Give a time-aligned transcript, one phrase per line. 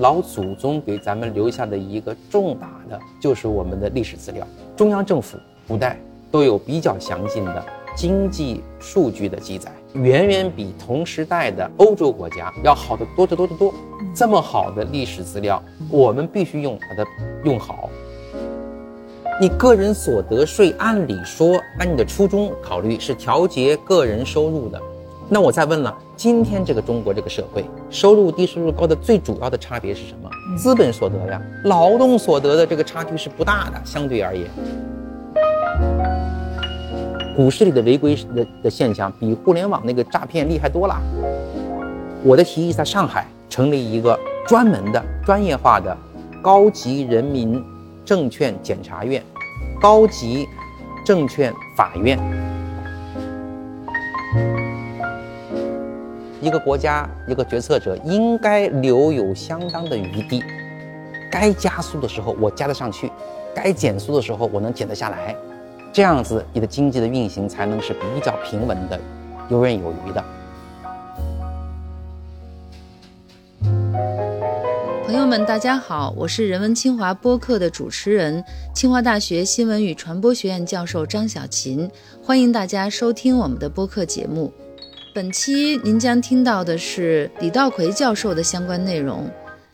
[0.00, 4.46] 老祖宗给咱们留下的一个重大的，就是我们的历史资料。
[4.74, 5.36] 中央政府
[5.68, 6.00] 古代
[6.30, 7.62] 都有比较详尽的
[7.94, 13.72] 经济数据的记载，远远比同时代的欧洲国家要好得多得多得多。
[14.14, 17.06] 这么好的历史资料，我们必须用把它
[17.44, 17.90] 用好。
[19.38, 24.80] 你个人所得税，按理说，按你的初衷考虑是调节个人收入的。
[25.32, 30.28] 那我再问了，今天这个中国这个社会，收入低、收入高的最主要的差别是什么？
[30.58, 34.50] 资本所得呀，劳动所得的这个差距是不大的，相对而言。
[37.36, 41.00] 股市里的违规的的现象比互联网那个诈骗厉害多了。
[42.24, 45.96] 我的提议在上海成立一个专门的、专业化的
[46.42, 47.62] 高级人民。
[48.02, 49.22] 证券检察院、
[49.80, 50.44] 高级
[51.04, 52.18] 证券法院，
[56.42, 60.42] 一个国家一个决策者应该留有相当的余地，
[61.30, 63.12] 该加速的时候我加得上去，
[63.54, 65.36] 该减速的时候我能减得下来，
[65.92, 68.98] 这样子你的经济的运行才能是比较平稳的、
[69.50, 70.24] 游刃有余的。
[75.04, 78.42] 朋友们，大家好，我是人文清华播客的主持人，
[78.74, 81.90] 清华大学新闻与传播学院教授张小琴，
[82.22, 84.50] 欢迎大家收听我们的播客节目。
[85.12, 89.28] 本期您将听到的是李道葵教授的相关内容。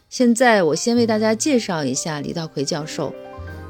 [0.09, 3.13] 现在我先为大家介绍一下李道葵教授，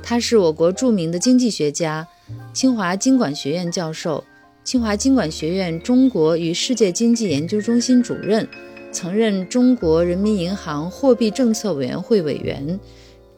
[0.00, 2.06] 他是我国著名的经济学家，
[2.52, 4.22] 清华经管学院教授，
[4.62, 8.46] 清华经管学院中国与世界经济研究中心主任。
[8.92, 12.78] 曾任中国人民银行货币政策委员会委员，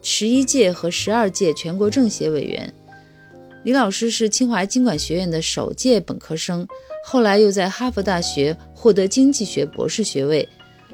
[0.01, 2.71] 十一届和十二届全国政协委员。
[3.63, 6.65] 李老师是清华经管学院的首届本科生，
[7.03, 10.47] 后来又在哈佛大学获得经济学博士学位。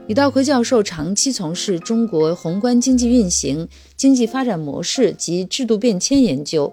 [0.07, 6.71] 李道葵教授长期从事中国宏观经济运行、经济发展模式及制度变迁研究，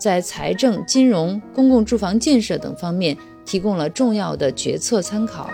[0.00, 5.48] 在财政、金融、公共住房建设等方面提供了重要的决策参考。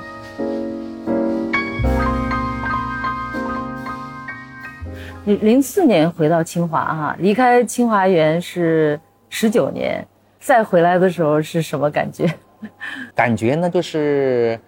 [5.27, 10.09] 零四年回到清华哈，离开清华园是十九年，
[10.41, 12.27] 再回来的时候是什么感觉？
[13.15, 14.59] 感觉呢，就是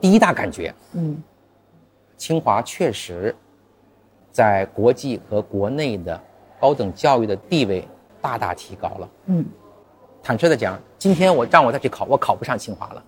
[0.00, 1.22] 第一大感觉，嗯，
[2.16, 3.34] 清华确实
[4.30, 6.20] 在国际和国内的
[6.60, 7.86] 高等教育的地位
[8.20, 9.08] 大大提高了。
[9.26, 9.44] 嗯，
[10.22, 13.04] 坦率的讲，今天我让我再去考，我考不上清华了，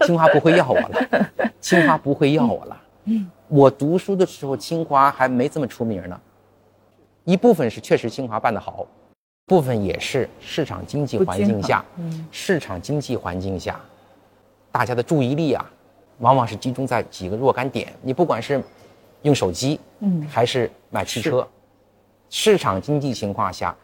[0.06, 2.82] 清华不会要我了， 清华不会要我了。
[3.04, 3.30] 嗯。
[3.48, 6.20] 我读书的时候，清华还没这么出名呢。
[7.24, 8.86] 一部分是确实清华办得好，
[9.48, 11.82] 部分也是市场经济环境下，
[12.30, 13.80] 市场经济环境下，
[14.70, 15.64] 大家的注意力啊，
[16.18, 17.90] 往往是集中在几个若干点。
[18.02, 18.62] 你不管是
[19.22, 21.48] 用手机，嗯，还是买汽车，
[22.28, 23.74] 市场经济情况下，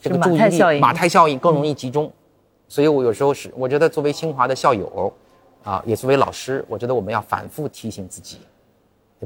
[0.00, 2.10] 这个注意力马太效应更容易集中。
[2.66, 5.12] 所以我有时候是，我觉得作为清华的校友，
[5.62, 8.38] 啊，也作为老师，我觉得我们要反复提醒自己。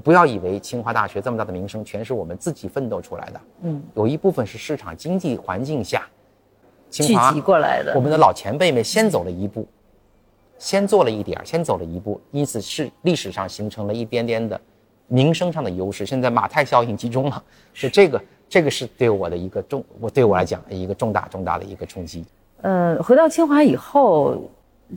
[0.01, 6.07] 不要以为清华大学这么大的名声全是我们自己奋斗出来的，嗯，有一部分是市场经济环境下，
[6.91, 7.95] 清华过来的。
[7.95, 9.67] 我们的老前辈们先走了一步，
[10.59, 14.61] 先做了一点先走了一步，因此是历史上形成了一点点的
[15.09, 16.05] 名声上的优势。
[16.05, 17.43] 现在马太效应集中了，
[17.73, 22.25] 是这个，这个是对我的一个重，我对我来讲一个重大重大的一个冲击。
[22.61, 24.51] 嗯，回到清华以后。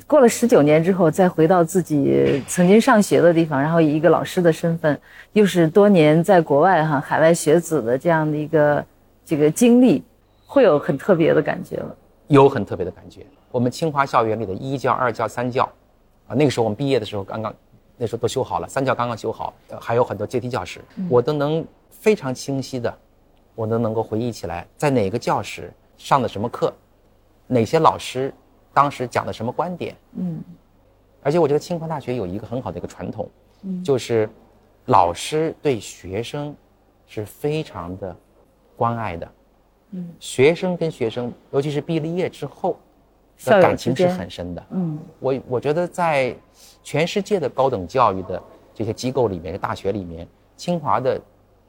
[0.06, 5.00] 过了十九年之后，再回到自己曾经上学的地方，然后以一个老师的身份，
[5.34, 8.86] 又是多年在国外哈海外学子的这样的一个
[9.26, 10.04] 这个经历，
[10.46, 11.90] 会有很特别的感觉吗？
[12.28, 13.26] 有很特别的感觉。
[13.52, 15.64] 我们清华校园里的一教、二教、三教，
[16.28, 17.52] 啊，那个时候我们毕业的时候刚刚，
[17.98, 22.96] 那时候都修好了，三教刚刚修好，还有很多阶梯教室，我都能非常清晰的，
[23.56, 26.72] 我都能够回忆起来，在哪个教室上的什么课，
[27.48, 28.32] 哪些老师。
[28.74, 29.96] 当时讲的什么观点？
[30.14, 30.42] 嗯，
[31.22, 33.30] 而且我觉得清华大学有一个很好的一个传统，
[33.64, 34.30] 嗯，就是
[34.86, 36.56] 老师对学生
[37.08, 38.16] 是非常的
[38.78, 39.32] 关爱的，
[39.92, 42.78] 嗯，学生跟学生，尤其是毕了业之后，
[43.44, 46.36] 的感情是很深的，嗯，我我觉得在
[46.84, 48.42] 全世界的高等教育的
[48.74, 51.20] 这些机构里面，大学里面，清华的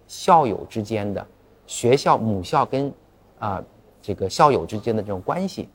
[0.06, 1.26] 校友之间的
[1.66, 2.92] 学校母校跟
[3.38, 3.62] 啊
[4.02, 5.68] 这个校友之间的这种关系。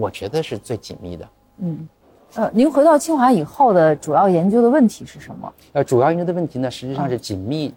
[0.00, 1.28] 我觉得是最紧密的。
[1.58, 1.88] 嗯，
[2.36, 5.52] 呃，您回到清华以后的主要研究的问题是什么？
[5.72, 7.74] 呃，主要研究的问题呢，实际上是紧密、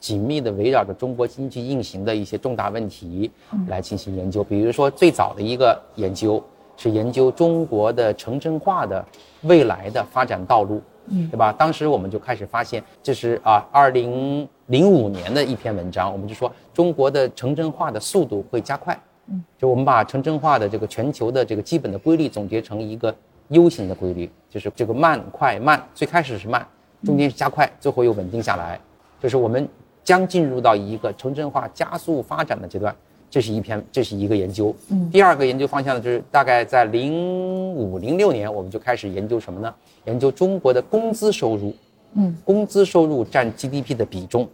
[0.00, 3.30] 紧密的围绕着中国经济运行的一些重大问题
[3.68, 4.42] 来进行研究。
[4.42, 6.42] 比如说，最早的一个研究
[6.76, 9.04] 是研究中国的城镇化的
[9.42, 10.82] 未来的发展道路。
[11.12, 11.52] 嗯，对吧？
[11.52, 18.96] 当时我们就开始发现，这是啊，二零零五年的一篇文章，我们就说中国的城镇化的速度会加快。
[19.30, 23.14] 嗯，就我们把城镇化的这个全球的这个基本的规律总结成一个
[23.48, 26.66] U 型的规律，就是这个慢快慢，最开始是慢，
[27.04, 28.78] 中间是加快，最后又稳定下来，
[29.20, 29.68] 就是我们
[30.04, 32.94] 将进入到一个城镇化加速发展的阶段。
[33.32, 34.74] 这是一篇，这是一个研究。
[34.88, 39.72] 嗯，第二个研究方向呢，就是大概在零五零六年，我们就开始研究什么呢？
[40.06, 41.72] 研究中国的工资收入。
[42.14, 44.48] 嗯，工资收入占 GDP 的比重，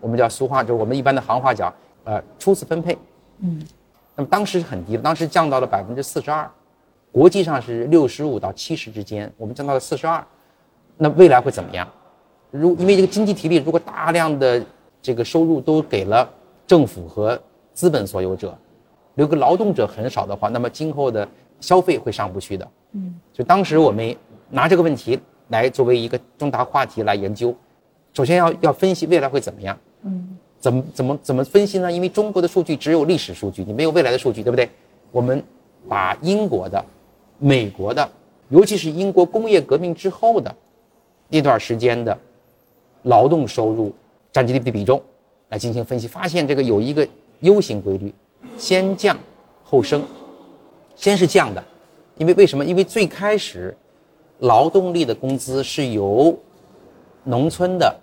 [0.00, 1.70] 我们叫俗话，就是我们一般的行话讲，
[2.04, 2.96] 呃，初次分配。
[3.40, 3.62] 嗯，
[4.16, 6.50] 那么当时是很低的，当时降到了百分之四十二，
[7.12, 10.24] 国际上是六十五到七十之间，我们降到了四十二。
[10.96, 11.86] 那未来会怎么样？
[12.50, 14.64] 如因为这个经济体力，如果大量的
[15.02, 16.28] 这个收入都给了
[16.66, 17.38] 政府和
[17.74, 18.56] 资本所有者，
[19.16, 21.28] 留给劳动者很少的话，那么今后的
[21.60, 22.66] 消费会上不去的。
[22.92, 24.16] 嗯，就当时我们
[24.48, 27.54] 拿这个问题来作为一个重大话题来研究，
[28.14, 29.78] 首先要要分析未来会怎么样。
[30.56, 31.90] 嗯，怎么怎么怎么分析呢？
[31.90, 34.68] 因为中国的数据只有历史数据，你没有未来的数据，对不对？
[35.12, 35.42] 我们
[35.88, 36.84] 把英国的、
[37.38, 38.08] 美国的，
[38.48, 40.54] 尤其是英国工业革命之后的
[41.28, 42.16] 那段时间的
[43.02, 43.92] 劳动收入
[44.32, 45.00] 占 GDP 的比重
[45.48, 47.06] 来进行分析，发现这个有一个。
[47.40, 48.14] U 型规律，
[48.56, 49.14] 先降
[49.62, 50.02] 后升，
[50.94, 51.62] 先是降的，
[52.16, 52.64] 因为为什么？
[52.64, 53.76] 因为最开始，
[54.38, 56.34] 劳动力的工资是由
[57.24, 57.94] 农村的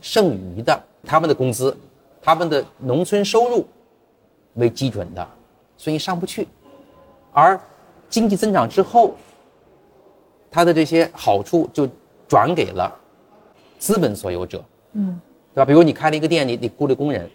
[0.00, 1.74] 剩余的他们的工资，
[2.22, 3.66] 他们的农村收入
[4.54, 5.26] 为基准的，
[5.76, 6.46] 所以上不去。
[7.32, 7.58] 而
[8.08, 9.14] 经济增长之后，
[10.50, 11.88] 他的这些好处就
[12.28, 12.92] 转给了
[13.78, 15.20] 资本所有者，嗯，
[15.54, 15.64] 对吧？
[15.64, 17.28] 比如你开了一个店，你你雇了工人。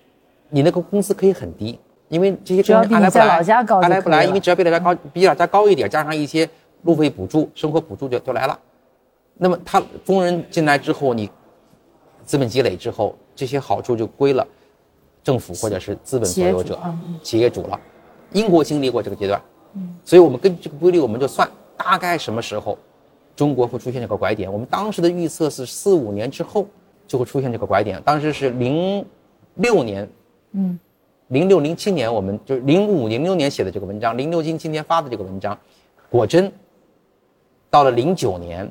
[0.50, 1.78] 你那个工资可以很低，
[2.08, 3.42] 因为这些工人来不来，
[3.90, 6.48] 来不来，因为只要比老家高，比老家高一点，加上一些
[6.84, 8.58] 路费补助、生活补助就就来了。
[9.38, 11.30] 那么他工人进来之后，你
[12.24, 14.48] 资本积累之后，这些好处就归了
[15.26, 16.80] 政府或者是资本所有者、
[17.24, 17.78] 企业主了。
[18.32, 19.42] 英国经历过这个阶段，
[20.04, 22.78] 所以我们根据这个规律，我们就算大概什么时候
[23.36, 24.52] 中国会出现这个拐点。
[24.52, 26.68] 我们当时的预测是四五年之后
[27.08, 29.04] 就会出现这个拐点，当时是零
[29.56, 30.08] 六年。
[30.52, 30.80] 嗯，
[31.30, 35.58] 零六零七年，我们就是零五零六年写的这个文章，零六今今天发的这个文章，
[36.10, 36.52] 果真
[37.70, 38.70] 到了零九年，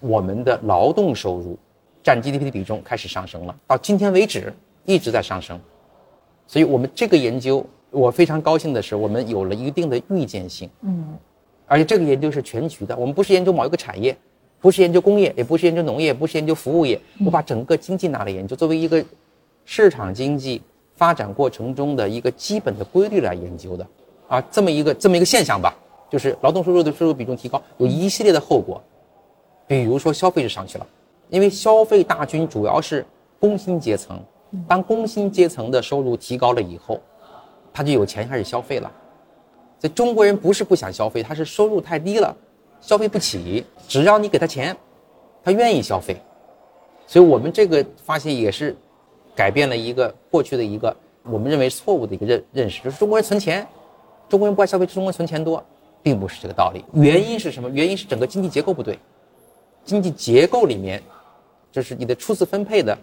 [0.00, 1.58] 我们的劳动收入
[2.02, 4.52] 占 GDP 的比重开始上升了，到今天为止
[4.84, 5.60] 一直在上升，
[6.46, 10.68] 所以我们这个研究，我非常高兴的是，我们有了一定的预见性。
[10.82, 11.16] 嗯，
[11.66, 14.16] 而且这个研究是全局的，我们不是研究某一个产业，
[14.60, 19.04] 不是研究工业，也不是研究农业，不是研究服务业，我把整个经济拿来研究，作为一个
[19.64, 20.62] 市场经济。
[20.98, 23.86] 发展过程中的一个基本的规律来研究的，
[24.28, 25.76] 啊，这么一个这么一个现象吧，
[26.08, 28.82] 就是劳动收入的收入比重提高，有一系列的后果，
[29.66, 30.86] 比如说消费就上去了，
[31.28, 33.04] 因为消费大军主要是
[33.38, 34.18] 工薪阶层，
[34.68, 37.00] 当工薪阶层的收入提高了以后，
[37.72, 38.90] 他就有钱开始消费了，
[39.80, 42.36] 所以中国人不是不想消费，他是收入太低了，
[42.80, 44.76] 消费不起，只要你给他钱，
[45.44, 46.16] 他愿意消费，
[47.06, 48.76] 所以我们这个发现也是。
[49.36, 53.68] 改变了一个过去的一个我们认为错误的一个认认识，就是中国人存钱，
[54.30, 55.62] 中国人不爱消费，中国人存钱多，
[56.02, 56.82] 并不是这个道理。
[56.94, 57.68] 原因是什么？
[57.68, 58.98] 原因是整个经济结构不对，
[59.84, 61.02] 经济结构里面，
[61.70, 62.96] 就是你的初次分配的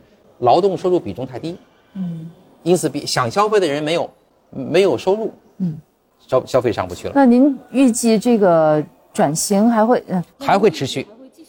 [0.43, 1.57] 劳动收入比重太低，
[1.93, 2.29] 嗯，
[2.63, 4.09] 因此比想消费的人没有
[4.50, 5.77] 没有收入，嗯，
[6.19, 7.13] 消消费上不去了。
[7.15, 8.83] 那您预计这个
[9.13, 11.07] 转型还会嗯还会持续？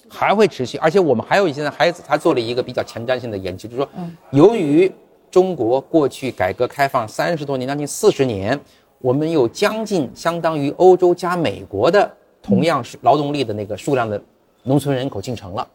[0.08, 3.88] 还会持续，而且我们还有现在还还做了一个比较前瞻性的研究，就是说，
[4.30, 4.90] 由于
[5.28, 8.58] 中国过去改革开放三十多年，将近四十年，
[9.00, 12.08] 我们有将近相当于欧洲加美国的
[12.40, 14.22] 同样是劳动力的那个数量的
[14.62, 15.66] 农村人口进城了。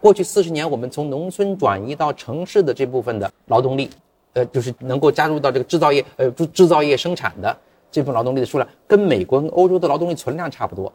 [0.00, 3.90] 过去四十年，我们从农村转移到城市的这部分的劳动力，
[4.32, 7.56] 呃，就是能够加入到这个制造业，呃，制制造业生产的
[7.90, 10.92] 这部分劳动力的数量，跟美国跟欧洲的劳动力存量差不多，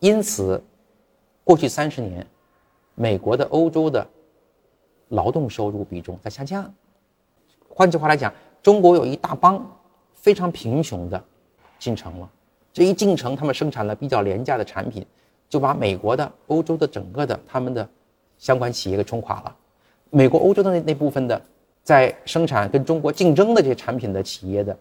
[0.00, 0.62] 因此。
[1.42, 2.24] 过去三十年，
[2.94, 4.06] 美国的、欧洲的
[5.08, 6.72] 劳动收入比重在下降。
[7.68, 8.32] 换句话来讲，
[8.62, 9.66] 中国有一大帮
[10.14, 11.20] 非常贫穷的
[11.76, 12.30] 进城了。
[12.72, 15.04] 这一进城，他们生产了比较廉价的产品，
[15.48, 17.88] 就把美国的、欧洲的整个的他们的
[18.40, 19.56] 相关企业给冲垮了。
[20.10, 21.40] 美国、欧洲的那那部分的
[21.84, 24.76] 在生产跟中国竞争的这些产品的企业的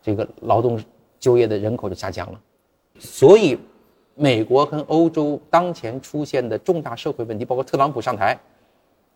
[0.00, 0.82] 这个劳动
[1.18, 2.40] 就业的人口就下降了。
[2.98, 3.58] 所以。
[4.16, 8.38] 美国跟欧洲当前出现的重大社会问题，包括特朗普上台，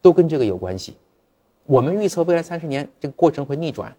[0.01, 0.97] 都跟这个有关系。
[1.67, 3.95] 我们预测未来三十年这个过程会逆转，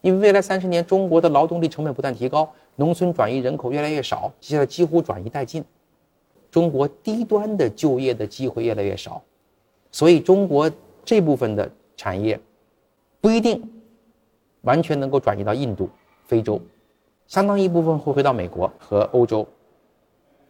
[0.00, 5.64] 因为未来三十年中国的劳动力成本不断提高，农村转移人口越来越少，现在几乎转移殆尽。
[6.56, 9.20] 中国低端的就业的机会越来越少，
[9.92, 10.72] 所以中国
[11.04, 12.40] 这部分的产业
[13.20, 13.62] 不一定
[14.62, 15.86] 完全能够转移到印度、
[16.24, 16.58] 非洲，
[17.26, 19.46] 相当一部分会回到美国和欧洲。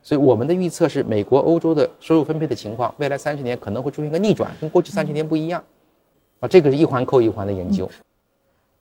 [0.00, 5.60] 所以我们的预测是，美国、欧洲的收入分配的情况，未来三十年可能会出现一个逆转，跟过去三十年不一样。
[6.38, 7.90] 啊，这个是一环扣一环的研究。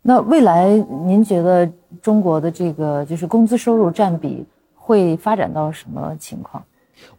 [0.04, 0.78] 那未来
[1.08, 1.68] 您觉得
[2.04, 6.64] 中国的这个就是工资收入占比会发展到什么情况？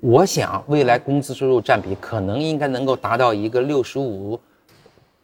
[0.01, 4.39] 我想未来工资收入占比可能应该能够达到一个六十五，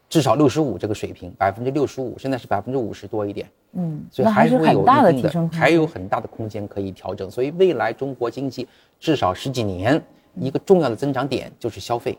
[0.09, 3.49] 至少六十五这个水平，百分之六十五，现在是百分之五十多一点。
[3.73, 7.29] 嗯，所以还是会有很大的一定提升还有很大的空间可以调整。
[7.31, 8.67] 所以未来中国经济
[8.99, 9.99] 至少十几年
[10.35, 12.15] 一个重要的增长点就是消费，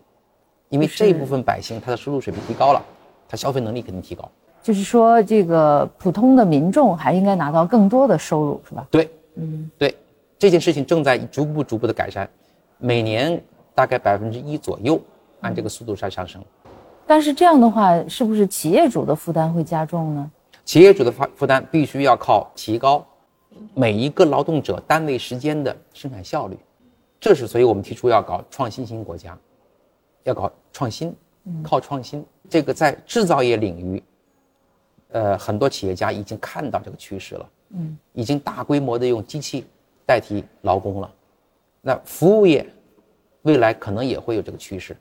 [0.69, 2.83] 因为这部分百姓他的收入水平提高了，
[3.29, 4.29] 他消费能力肯定提高。
[4.63, 8.85] 就是说这个普通的民众还应该拿到更多的收入，是吧？
[8.91, 9.95] 对，嗯，对，
[10.45, 12.29] 这件事情正在逐步逐步的改善，
[12.77, 13.43] 每年
[13.75, 15.01] 大概百分之一左右，
[15.41, 16.45] 按这个速度在上升。
[17.07, 20.31] 但是这样的话，是不是企业主的负担会加重呢？
[20.67, 23.03] 企业主的负负担必须要靠提高
[23.73, 26.59] 每一个劳动者单位时间的生产效率，
[27.19, 29.39] 这是所以我们提出要搞创新型国家，
[30.25, 31.17] 要搞创新，
[31.63, 32.23] 靠创新。
[32.51, 34.03] 这个在制造业领域，
[35.13, 39.65] 呃，很多企业家已经看到这个趋势了，嗯，已经大规模的用机器
[40.07, 41.11] 代替劳工了。
[41.81, 42.67] 那服务业
[43.43, 44.97] 未来可能也会有这个趋势。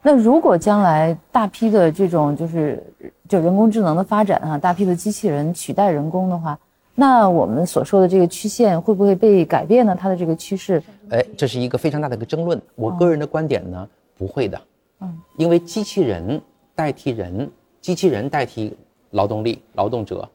[0.00, 2.82] 那如果将来大批的这种就是
[3.28, 6.58] 就人工智能的发展啊，大批的机器人取代人工的话，
[6.94, 9.94] 那我们所说的这个曲线会不会被改变呢？
[9.94, 12.60] 它的这个趋势，哎，这是一个非常大的一个争论。
[12.76, 14.58] 我个人的观点呢，不会的，
[15.00, 16.40] 嗯，因为机器人
[16.74, 17.50] 代替人，
[17.82, 18.74] 机器人代替
[19.10, 20.26] 劳动力、劳动者，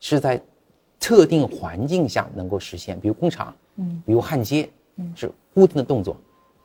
[0.00, 0.40] 是在
[1.00, 6.14] 特定环境下能够实现，比如工厂，嗯，比如焊接，嗯，是固定的动作。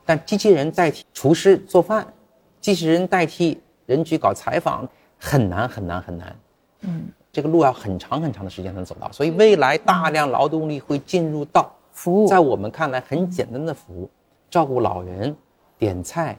[0.06, 2.06] 但机器人代替厨师做饭，
[2.60, 4.88] 机器人代替人去搞采访，
[5.18, 6.36] 很难很难很难，
[6.82, 9.12] 嗯，这个路要很长很长的时间才能走到。
[9.12, 14.10] 所以未来大量劳动力会进入到服务在我们看来很简单的服务，
[14.50, 15.36] 照顾老人、
[15.80, 16.38] 点菜，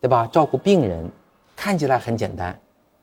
[0.00, 0.26] 对吧？
[0.26, 1.08] 照顾病人，
[1.54, 2.58] 看起来很简单，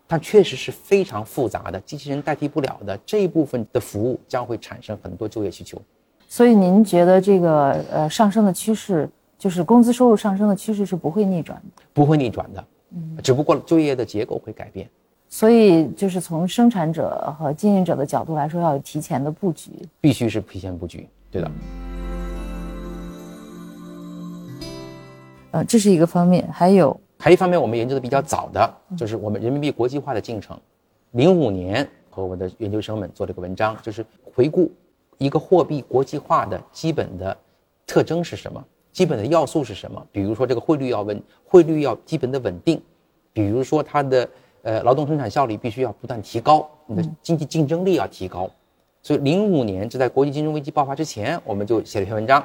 [0.07, 2.97] 但确实是非常复杂的，机器人代替不了的。
[3.05, 5.81] 这一部分的服务将会产生很多就业需求。
[6.29, 11.83] 所以您觉得这个呃上升的趋势，就是工资收入上升的趋势是不会逆转的？
[11.93, 14.89] 不会逆转的，嗯只不过就业的结构会改变，
[15.27, 19.71] 所以就是从生产者和经营者的角度来说，要有提前的布局。
[19.99, 21.51] 必须是提前布局，对的。
[25.51, 30.57] 呃，这是一个方面，还有还有一方面，我们研究的比较早的，就是我们人民币国际化的进程。
[31.11, 34.05] 零五年和我的研究生们做了个文章，就是
[34.35, 34.71] 回顾
[35.17, 37.35] 一个货币国际化的基本的
[37.87, 40.05] 特征是什么，基本的要素是什么。
[40.11, 42.77] 比如说这个汇率要稳，汇率要基本的稳定；
[43.33, 44.29] 比如说它的
[44.61, 48.49] 呃劳动生产效率必须要不断提高，你的经济竞争力要提高。
[49.01, 52.43] 所以零五年就在国际金融危机爆发之前，我们就写了一篇文章，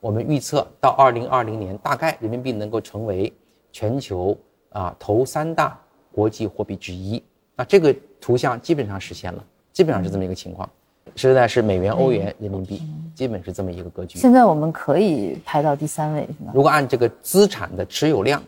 [0.00, 3.32] 我们预测到二零二零年，大概人民币能够成为
[3.72, 4.36] 全球
[4.70, 5.76] 啊头三大
[6.12, 7.20] 国际货币之一。
[7.56, 10.68] 那这个图像基本上实现了，基本上是这么一个情况。
[11.16, 12.80] 现在是美元、欧元、人民币，
[13.14, 14.18] 基本是这么一个格局。
[14.18, 16.52] 现在我们可以排到第三位，是吧？
[16.54, 18.42] 如果按这个资产的持有量，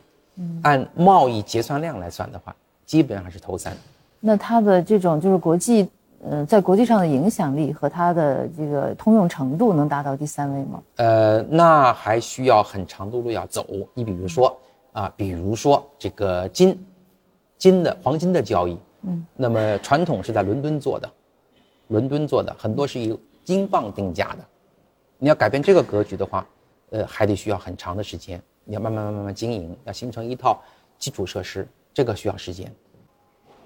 [0.62, 2.54] 按贸易结算量来算的话，
[2.86, 3.76] 基本上是头三。
[4.20, 5.86] 那它的这种就是国际，
[6.22, 10.82] 呃，在国际上的影响力和它的这个通用程度能达到第三位吗？
[10.96, 13.66] 呃，那还需要很长的路要走。
[13.92, 14.56] 你比如说
[14.94, 16.78] 啊，比如说这个金，
[17.58, 21.10] 金的黄金的交易，嗯，那么传统是在伦敦做的，
[21.88, 24.38] 伦敦做的很多是以英镑定价的。
[25.18, 26.46] 你要改变这个格局的话，
[26.90, 28.40] 呃，还得需要很长的时间。
[28.64, 30.62] 你要慢慢慢慢经营，要形成一套
[30.96, 32.72] 基础设施，这个需要时间。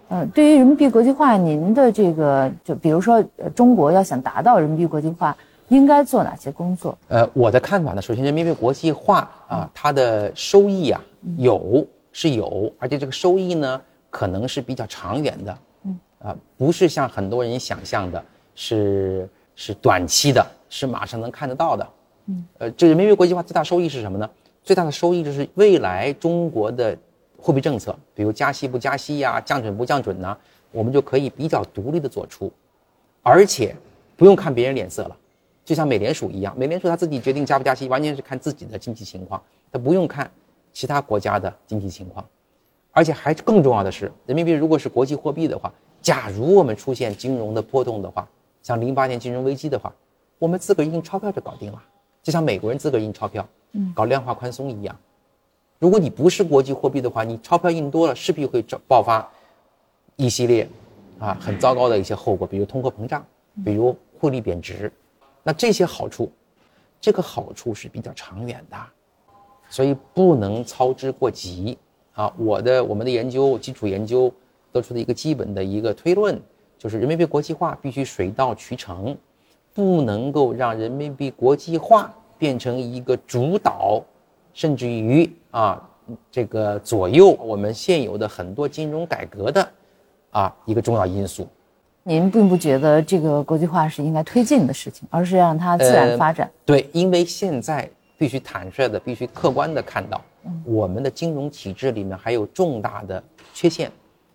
[0.09, 5.37] 呃，对于人民币国际化，您的这个就比如说，呃，中国要想达到人民币国际化，
[5.69, 6.97] 应该做哪些工作？
[7.09, 11.01] 呃，我的看法呢，首先人民币国际化啊，它的收益啊
[11.37, 21.89] 有是有，而且这个收益呢可能是比较长远的，嗯啊，不是像很多人想象的，是是短期的，是马上能看得到的，
[22.27, 24.29] 嗯，呃，这人民币国际化最大收益是什么呢？
[24.65, 26.97] 最大的收益就是未来中国的
[27.41, 30.37] 货币政策，比如加息不加息呀、降准不降准呐、
[30.73, 32.53] 我们就可以比较独立的做出，
[33.23, 33.75] 而且
[34.17, 35.17] 不用看别人脸色了。
[35.69, 39.39] 就像美联储一样，美联储它自己决定加不加息，完全是看自己的经济情况，
[39.71, 40.31] 它不用看
[40.73, 42.27] 其他国家的经济情况。
[42.91, 45.71] 而且还更重要的是，人民币如果是国际货币的话，
[46.01, 48.27] 假如我们出现金融的波动的话，
[48.63, 49.95] 像零八年金融危机的话，
[50.39, 51.83] 我们自个儿印钞票就搞定了，
[52.23, 53.47] 就像美国人自个儿印钞票，
[53.95, 54.97] 搞量化宽松一样。
[55.79, 59.29] 如果你不是国际货币的话，你钞票印多了，势必会爆发
[60.17, 60.67] 一系列
[61.19, 63.23] 啊很糟糕的一些后果，比如通货膨胀，
[63.63, 64.91] 比如汇率贬值。
[65.43, 66.31] 那这些好处，
[67.01, 68.77] 这个好处是比较长远的，
[69.71, 71.79] 所以不能操之过急
[72.13, 72.33] 啊。
[72.37, 74.33] 我的我们的研究基础研究
[74.73, 76.41] 得出的一个基本的一个推论，
[76.77, 79.17] 就是人民币国际化必须水到渠成，
[79.73, 84.03] 不能够让人民币国际化变成一个主导。
[84.55, 85.89] 甚至于啊，
[86.33, 89.69] 这个左右我们现有的很多金融改革的，
[90.31, 91.47] 啊一个重要因素。
[92.09, 96.51] 您并不觉得这个国际化是应该推进的事情，而是让它自然发展。
[96.65, 97.87] 对，因为现在
[98.17, 100.19] 必须坦率的、必须客观的看到，
[100.65, 103.23] 我们的金融体制里面还有重大的
[103.53, 103.93] 缺陷，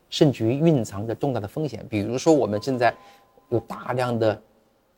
[0.08, 1.84] 甚至于蕴藏着重大的风险。
[1.90, 2.94] 比如说，我们现在
[3.50, 4.40] 有大量的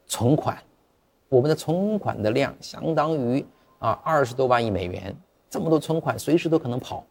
[0.05, 0.58] 存款，
[1.29, 3.46] 我们的存款的量相当于。
[3.79, 5.15] 啊，二十多万亿美元，
[5.48, 7.05] 这么多存款，随时都可能跑。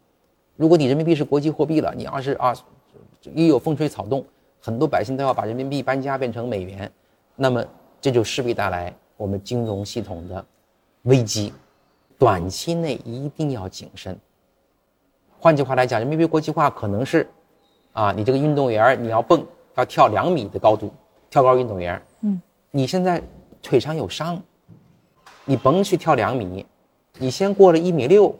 [0.56, 2.52] 如果你人民币是国际货币了，你要是啊，
[3.33, 4.25] 一有风吹草动，
[4.64, 6.90] 很多百姓都要把人民币搬家变成美元，
[7.37, 7.62] 那么
[8.00, 10.42] 这就势必带来我们金融系统的
[11.02, 11.52] 危机。
[12.18, 14.18] 短期内一定要谨慎。
[15.38, 17.28] 换句话来讲，人民币国际化可能是，
[17.92, 19.44] 啊，你这个运动员你要蹦，
[19.75, 20.90] 要跳两米的高度，
[21.28, 22.40] 跳高运动员，嗯，
[22.71, 23.23] 你现在
[23.61, 24.42] 腿上有伤。
[25.44, 26.64] 你甭去跳两米，
[27.18, 28.35] 你先过了一米六，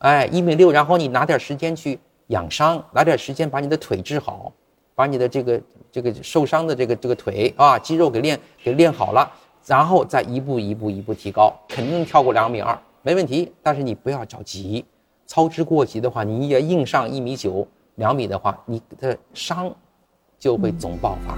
[0.00, 4.52] 哎，一米六，然后你拿点时间去养伤，拿点时间把你的腿治好，
[4.96, 5.62] 把你的这个
[5.92, 9.30] 这个受伤的这个这个腿啊肌肉给练给练好了，
[9.66, 13.52] 然后再一步一步一步提高，肯定跳过两米二，没问题。
[13.62, 14.82] 但是你不要着急，
[15.26, 19.70] 操之过急的话，你也硬上一米九两米的话，你的伤
[20.38, 21.36] 就会总爆发。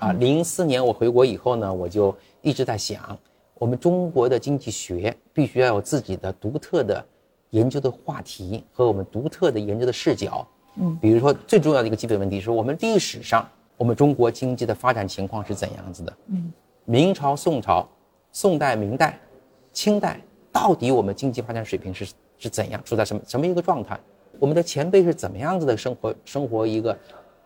[0.00, 3.16] 啊，零四年我回国以后呢，我就一直在想，
[3.54, 7.04] 我们中国的经济学必须要有自己的独特的
[7.50, 10.46] 研究的话题和我们独特的研究的视角。
[10.76, 16.12] 嗯，比如说最重要的一个基本问题是我们历史上我们中国经济的发展情况是怎样子的？
[16.26, 16.52] 嗯，
[16.84, 17.88] 明朝、宋朝、
[18.32, 19.18] 宋代、明代、
[19.72, 20.20] 清代，
[20.52, 22.06] 到底我们经济发展水平是
[22.38, 23.98] 是怎样，处在什么什么一个状态？
[24.38, 26.96] 我们的前辈是怎么样子的生活生活一个？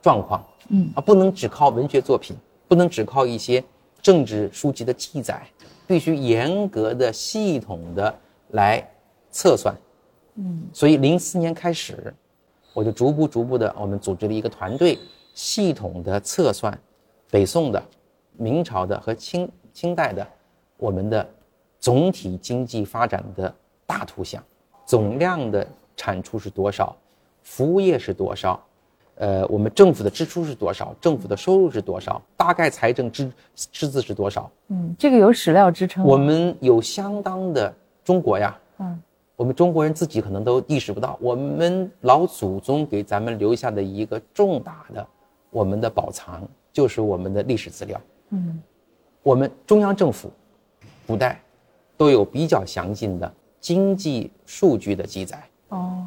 [0.02, 2.36] 状况，嗯啊，不能只靠文学作品，
[2.66, 3.62] 不能只靠一些
[4.02, 5.46] 政治书籍的记载，
[5.86, 8.12] 必须严格的、系统的
[8.48, 8.84] 来
[9.30, 9.72] 测算，
[10.36, 12.12] 嗯，所以零四年开始，
[12.72, 14.98] 我就逐步、逐步的，我们组织了一个团队，
[15.34, 16.76] 系统的测算
[17.30, 17.82] 北宋的、
[18.36, 20.26] 明朝的和清清代的
[20.76, 21.28] 我们的
[21.78, 23.54] 总体经济发展的
[23.86, 24.42] 大图像，
[24.86, 25.66] 总量的
[25.96, 26.96] 产出是多少，
[27.42, 28.62] 服务业是多少。
[29.16, 30.96] 呃，我们政府的支出是多少？
[30.98, 32.20] 政府的收入是多少？
[32.34, 34.50] 大概财政支赤字是多少？
[34.68, 36.02] 嗯，这个有史料支撑。
[36.02, 39.00] 我们有相当的中国呀，嗯，
[39.42, 45.04] 我们中国人自己可能都意识不到，我们老祖宗给咱们留下的一个重大的
[45.50, 48.00] 我们的宝藏，就是我们的历史资料。
[48.30, 48.62] 嗯，
[49.20, 50.30] 我们中央政府
[51.08, 51.42] 古代
[51.96, 55.42] 都有比较详尽的经济数据的记载。
[55.70, 56.06] 哦，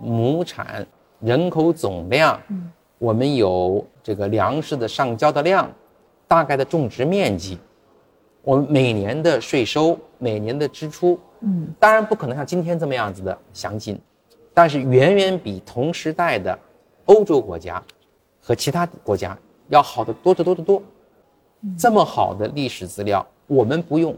[0.00, 0.84] 亩产。
[1.20, 2.42] 人口总量，
[2.98, 5.70] 我们有这个粮食的上交的量，
[6.26, 7.56] 大概的种植面积，
[8.42, 14.00] 我们每年的税收，每年的支出，嗯，当然不可能像今天这么样子的详尽，
[14.52, 16.58] 但是远远比同时代的
[17.06, 17.82] 欧洲国家
[18.40, 19.36] 和其他国家
[19.68, 20.82] 要好的多得多得多。
[21.78, 24.14] 这么好的历史资料，我们不用，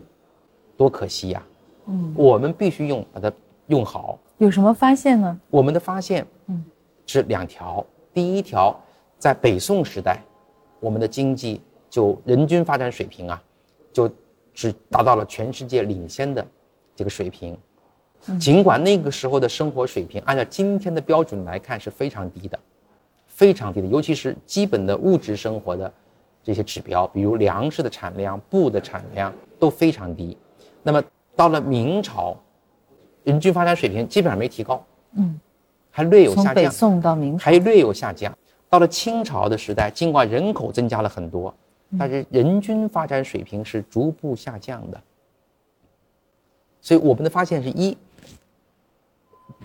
[0.76, 1.42] 多可惜呀！
[1.86, 3.32] 嗯，我们必须用，把它
[3.68, 4.18] 用好。
[4.38, 5.40] 有什么发现呢？
[5.48, 6.64] 我们的发现，嗯。
[7.06, 8.76] 是两条，第一条，
[9.16, 10.20] 在北宋时代，
[10.80, 13.40] 我们的经济就人均发展水平啊，
[13.92, 14.10] 就
[14.52, 16.44] 只达到了全世界领先的
[16.96, 17.56] 这个水平。
[18.40, 22.58] 尽管那个时候的生活水平按照今天的标准来看是非常低的，
[23.28, 25.92] 非常低的，尤其是基本的物质生活的
[26.42, 30.36] 这些指标，比如粮食的产量、布的产量都非常低。
[30.82, 31.00] 那么
[31.36, 32.36] 到了明朝，
[33.22, 34.84] 人均发展水平基本上没提高。
[35.12, 35.38] 嗯。
[35.90, 38.36] 还略有下降，从北宋到明，还略有下降。
[38.68, 41.54] 到了清朝的时代，尽管人口增加了很多，
[41.98, 45.00] 但是人均发展水平是逐步下降的。
[46.86, 47.96] 所以我们的发现是一，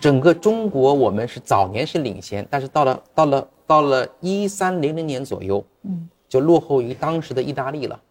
[0.00, 8.02] 整个中国我们是早年是领先，但是到了到了到了一三零零年左右，嗯，就落后于当时的意大利了。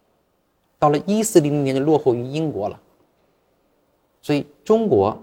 [0.79, 2.79] 到了一四零零年就落后于英国了。
[4.21, 5.21] 所以中国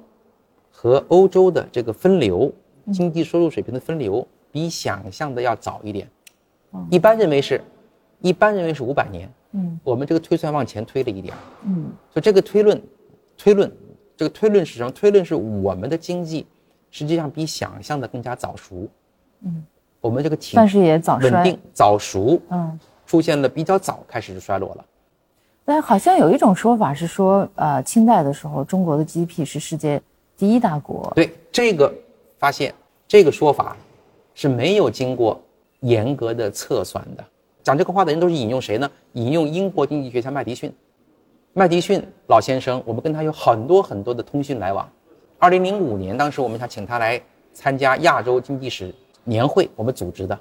[0.71, 2.53] 和欧洲的这个分流。
[2.91, 6.09] 经济收入水平的分流比想象的要早一点，
[6.91, 7.61] 一般认为是，
[8.23, 11.35] 一般认为是五百年，嗯，我们这个推算往前推了一点，
[11.67, 12.81] 嗯，所以这个推论，
[13.39, 13.73] 推论，
[14.17, 14.91] 这个推论是什么？
[14.91, 16.45] 推论是我们的经济
[16.91, 18.89] 实际上比想象的更加早熟，
[19.43, 19.65] 嗯，
[20.01, 24.85] 我们这个体但是也早衰稳定早熟，嗯，出现了比较早开始就衰落了。
[25.65, 30.03] 但好像有一种说法是说，呃，清代的时候中国的 GDP 是世界
[30.37, 31.13] 第一大国。
[31.15, 31.95] 对这个
[32.39, 32.75] 发现，
[33.07, 33.77] 这个说法
[34.35, 35.41] 是没有经过
[35.81, 37.25] 严格的测算的。
[37.63, 38.91] 讲这个话的人都是引用谁呢？
[39.13, 40.73] 引用英国经济学家麦迪逊。
[41.55, 44.89] 麦迪逊老先生，我们跟他有很多很多的通讯来往。
[45.39, 47.21] 二零零五年，当时我们想请他来
[47.53, 50.39] 参加亚洲经济史年会，我们组织的。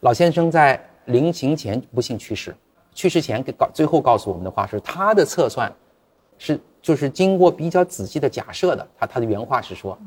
[0.00, 2.54] 老先生在临行前不幸去世。
[2.94, 5.70] 去世前给告最后告诉我们的话是，他的测算
[6.38, 8.86] 是就是经过比较仔细的假设的。
[8.96, 9.98] 他他的原话是说，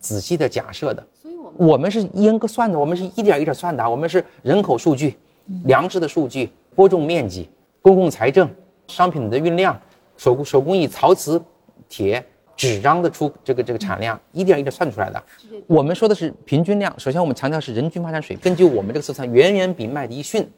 [0.00, 1.06] 仔细的假设的。
[1.14, 3.88] 所以我们我们是严格算的，我们是一点一点算的。
[3.88, 5.16] 我们是人口数据、
[5.64, 7.48] 粮食的数据、播种面积、
[7.80, 8.50] 公共财政、
[8.88, 9.80] 商品的运量、
[10.22, 11.42] 手工手工艺、陶瓷、
[11.88, 12.24] 铁、
[12.56, 15.20] 纸张的出这个这个产量，一点一点算出来的。
[15.66, 16.94] 我们说的是平均量。
[16.96, 20.48] 首先我们强调是人均发展水平，根据我们这个测算，远远比麦迪逊。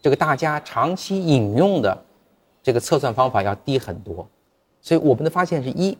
[0.00, 2.04] 这个大家长期引用的
[2.62, 4.24] 这个测算方法要低很多，
[4.80, 5.98] 所以我们的发现是一，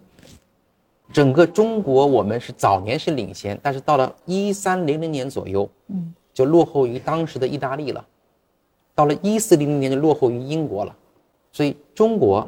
[1.13, 8.07] 整个中国我们是早年是领先，但是到了一三零零年左右，嗯，就落后于当时的意大利了，
[8.95, 10.95] 到了一四零零年就落后于英国了，
[11.51, 12.47] 所以中国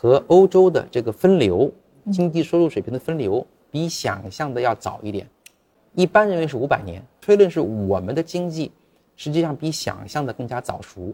[0.00, 1.70] 和欧洲的这个分流
[2.10, 5.28] 经济收入水平的分流比想象的要早一点，
[5.92, 8.72] 一般认为是五百年，推论是我们的经济。
[9.14, 11.12] 实际上比想象的更加早熟，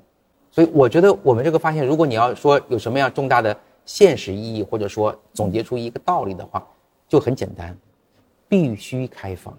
[0.52, 6.64] 所以我觉得我们这个发现，如果你要说有什么样重大的现实意义，或者说总结出一个道理的话，
[7.08, 7.76] 就很简单，
[8.48, 9.52] 必须开放。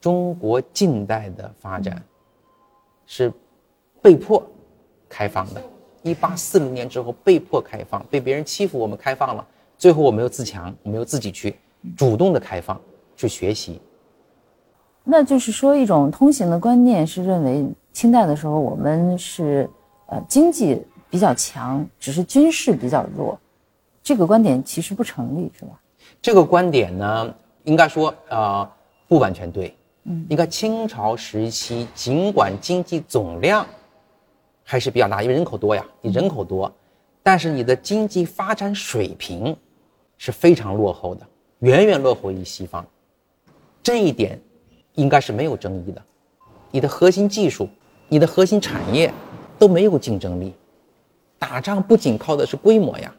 [0.00, 2.00] 中国近代的发展
[3.06, 3.32] 是
[4.00, 4.40] 被迫
[5.08, 5.60] 开放的，
[6.04, 9.44] 一八四零年之后被迫开放，被别人欺负我们开放了，
[9.78, 11.56] 最后我们又自强，我们又自己去
[11.96, 12.78] 主动的开放
[13.16, 13.80] 去学习。
[15.02, 19.68] 那就是说，一种通行的观念是认为，清代的时候我们是，
[20.06, 23.38] 呃，经济比较强，只是军事比较弱，
[24.02, 25.80] 这个观点其实不成立，是吧？
[26.20, 28.70] 这个观点呢，应该说，呃，
[29.08, 29.74] 不完全对。
[30.04, 33.66] 嗯，你看清朝时期，尽管经济总量
[34.64, 36.74] 还是比较大，因为人口多呀，你人口多，
[37.22, 39.56] 但是你的经济发展水平
[40.18, 41.24] 是非常落后的，
[41.60, 42.84] 远远落后于西方，
[43.80, 44.40] 这一点。
[44.96, 46.00] 应该是没有争议的，
[46.70, 47.68] 你的核心技术、
[48.08, 49.12] 你的核心产业
[49.58, 50.54] 都没有竞争力。
[51.36, 53.12] 打仗不仅靠的是规模呀，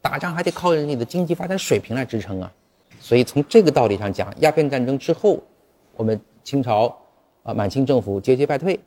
[0.00, 2.52] 打仗还得靠着你的经济发展水平来支撑啊。
[2.98, 5.40] 所以从这个道理上讲，鸦片战争之后，
[5.94, 6.92] 我们清朝
[7.44, 8.80] 啊满清政府节节败退，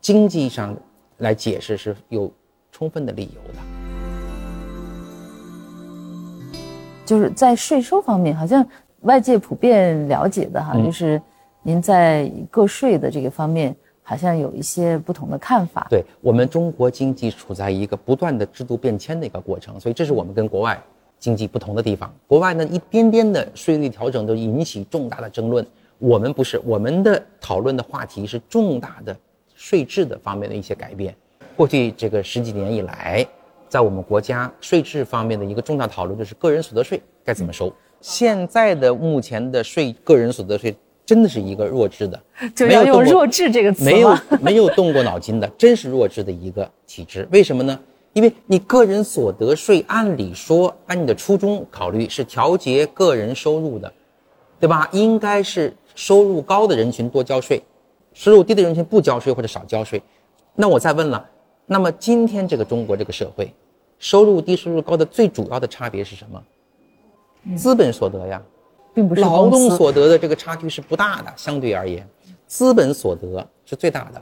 [0.00, 0.74] 经济上
[1.20, 2.30] 来解释是有
[2.70, 3.58] 充分的理由的。
[7.06, 8.62] 就是在税收方面，好像
[9.00, 11.20] 外界普遍了解的哈，就是。
[11.62, 15.86] 您在个税的这个方面好像有一些不同的看法。
[15.90, 20.82] 对我们中国经济处在一个不断的制度变迁的一个过程，所以这是我们跟国外
[21.18, 22.10] 经济不同的地方。
[22.26, 25.66] 国外呢，一点点的税率调整都引起重大的争论，
[25.98, 29.14] 我们不是，我们的讨论的话题是重大的
[29.60, 31.14] 税制的方面的一些改变。
[31.54, 33.26] 过去这个十几年以来，
[33.68, 37.70] 在我们国家税制方面的一个重大讨论就是个人所得税该怎么收。
[38.00, 40.74] 现在的目前的税，个人所得税。
[41.06, 42.22] 真的是一个弱智的，
[42.54, 47.26] 就要用“弱智”这个词没有没有动过脑筋的，真是弱智的一个体制。
[47.32, 47.76] 为什么呢？
[48.12, 53.92] 因为你个人所得税，按理说按你的初衷考虑是调节个人收入的，
[54.60, 54.88] 对吧？
[54.92, 57.60] 应该是收入高的人群多交税，
[58.12, 60.02] 收入低的人群不交税或者少交税。
[60.54, 61.28] 那我再问了，
[61.66, 63.54] 那么今天这个中国这个社会，
[63.98, 67.56] 收入低收入高的最主要的差别是什么？
[67.56, 68.42] 资本所得呀。
[68.92, 72.04] 并不是劳动所得的这个差距是不大的，相对而言，
[72.48, 74.20] 资本所得是最大的。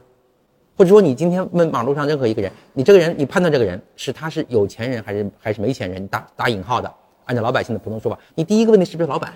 [0.76, 6.06] 或者说，你今天问马路上任何一个人，你这个人，你判断这个人是他是有钱人还是还是没钱人？
[6.08, 9.32] 打打引号的，按照老百姓的普通说法，你第一个问题是不是老板？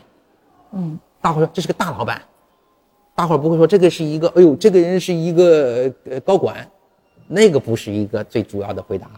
[0.72, 2.20] 嗯，大伙说这是个大老板，
[3.14, 6.68] 大伙儿不会说这个是一个，哎呦，这个人是一个呃高管，
[7.28, 9.10] 那个不是一个最主要的回答，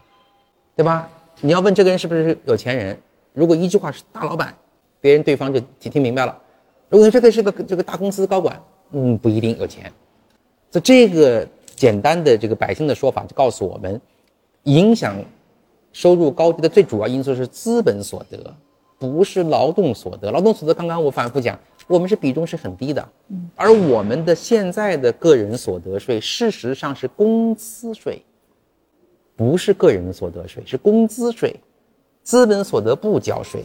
[0.76, 1.08] 对吧？
[1.40, 2.98] 你要问这个人是不是有钱人，
[3.32, 4.54] 如果一句话是大老板。
[5.00, 6.34] 别人对方就听听明白了，
[6.88, 8.58] 如果这个是个这个大公司高管，
[8.92, 9.92] 嗯，不一定有钱。
[10.70, 14.00] 这这个简单的这个百姓的说法就告诉我们，
[14.62, 15.14] 影响
[15.92, 18.56] 收入高低的最主要因素是资本所得，
[18.98, 20.30] 不是劳动所得。
[20.30, 23.08] 劳动所得刚刚我反复讲，我们是比重是很低的，
[23.54, 28.22] 而我们的现在的个人所得税，事实上是公司税。
[29.36, 31.58] 不是个人所得税，是工资税，
[32.22, 33.64] 资本所得不交税。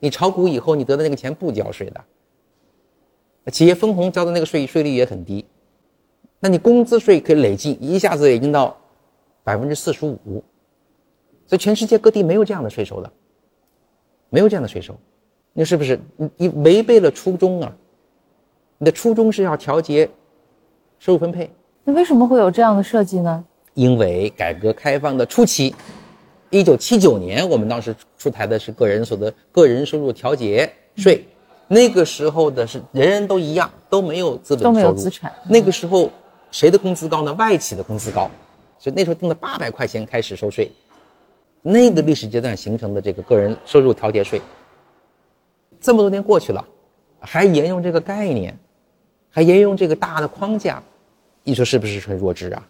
[0.00, 3.50] 你炒股以后，你得的那个钱不交税的。
[3.50, 5.44] 企业分红交的那个税税率也很低，
[6.40, 8.76] 那你工资税可以累计一下子已经到
[9.44, 10.42] 百分之四十五，
[11.46, 13.12] 所以全世界各地没有这样的税收的，
[14.30, 14.98] 没有这样的税收，
[15.52, 17.72] 那是不是你你违背了初衷啊？
[18.78, 20.08] 你的初衷是要调节
[20.98, 21.50] 收入分配，
[21.84, 23.44] 那为什么会有这样的设计呢？
[23.74, 25.74] 因为改革开放的初期。
[26.50, 31.24] 一九七九年，我们当时出台的是个人所得、个人收入调节税，
[31.66, 35.32] 那个时候的是人人都一样，都没有资本都没有资产。
[35.48, 36.10] 那个时候
[36.50, 37.32] 谁的工资高呢？
[37.32, 38.30] 外企的工资高，
[38.78, 40.70] 所以那时候定了八百块钱开始收税。
[41.62, 44.38] 那个历史阶段形成的这个个人收入调节税，
[45.82, 46.64] 这么多年过去了，
[47.20, 48.56] 还沿用这个概念，
[49.28, 50.82] 还沿用这个大的框架，
[51.42, 52.68] 你说是不是很弱智啊？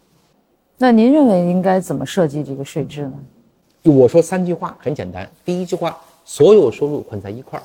[0.78, 3.12] 那您认为应该怎么设计这个税制呢？
[3.82, 5.30] 我说三句话很简单。
[5.44, 7.62] 第一句话，所有收入捆在一块儿，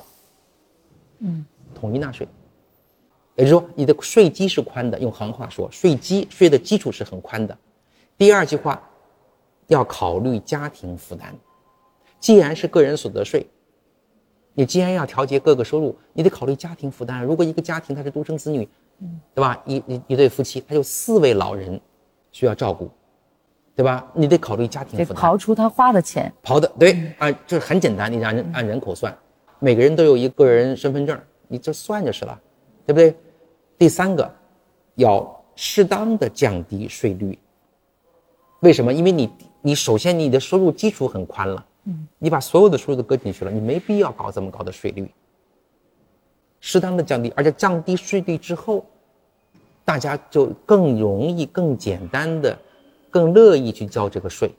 [1.20, 2.28] 嗯，统一纳税。
[3.36, 4.98] 也就是说，你的税基是宽的。
[4.98, 7.56] 用行话说，税基税的基础是很宽的。
[8.16, 8.82] 第二句话，
[9.68, 11.34] 要考虑家庭负担。
[12.18, 13.46] 既然是个人所得税，
[14.58, 17.22] 你既然要调节各个收入，你得考虑家庭负担。
[17.22, 18.68] 如果一个家庭他是独生子女，
[18.98, 19.62] 嗯，对吧？
[19.64, 21.80] 一一一对夫妻，他有四位老人
[22.32, 22.90] 需要照顾。
[23.76, 24.04] 对吧？
[24.12, 29.16] 你得考虑家庭负担，刨出他花的钱，刨的对啊，就是很简单，你按人按人口算，
[29.60, 31.16] 每个人都有一个人身份证，
[31.46, 32.36] 你就算就是了，
[32.84, 33.14] 对不对？
[33.78, 34.28] 第三个，
[34.96, 37.38] 要适当的降低税率。
[38.58, 38.92] 为什么？
[38.92, 39.30] 因为你
[39.62, 45.10] 你首先你的收入基础很宽了，嗯，你把所有的收入都搁进去了，你没必要搞这么高的税率。
[46.60, 48.86] 适当的降低，而且降低税率之后，
[49.84, 52.56] 大家就更容易、更简单的。
[53.10, 54.54] 更乐意去交这个税。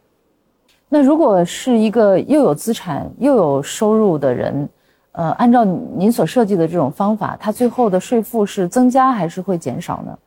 [0.90, 4.68] 那如果是一个又有资产又有收入的人，
[5.12, 10.18] 呃，按照您所设计的这种方法，他最后的税负是增加还是会减少呢？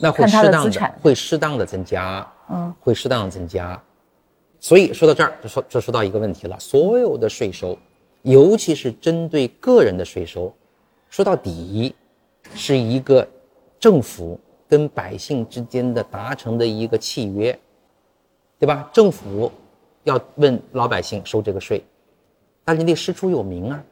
[0.00, 3.78] 那会适当的会适当的增加，嗯，会适当的增加。
[4.60, 7.76] 所以说到这儿，就说就说到一个问题了：所有的税收，
[8.22, 10.54] 尤其是针对个人的税收，
[11.08, 11.92] 说到底
[12.54, 13.26] 是一个
[13.80, 14.38] 政府。
[14.70, 17.58] 跟百姓之间的达成的一个契约，
[18.56, 18.88] 对吧？
[18.92, 19.50] 政府
[20.04, 21.84] 要问老百姓收这个税，
[22.64, 23.82] 但是你得师出有名啊，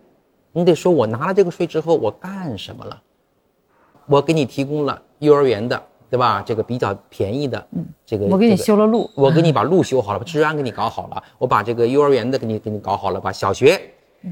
[0.53, 3.03] 你得说我拿了这个税之后我干什么了？
[4.07, 6.43] 我给你提供了幼儿园的，对吧？
[6.47, 13.79] 这个比较便宜的，嗯，这个我给你修了路，我给你把路修好了，把治安给你搞好了，我把这个幼儿园的给你给你搞好了，把小学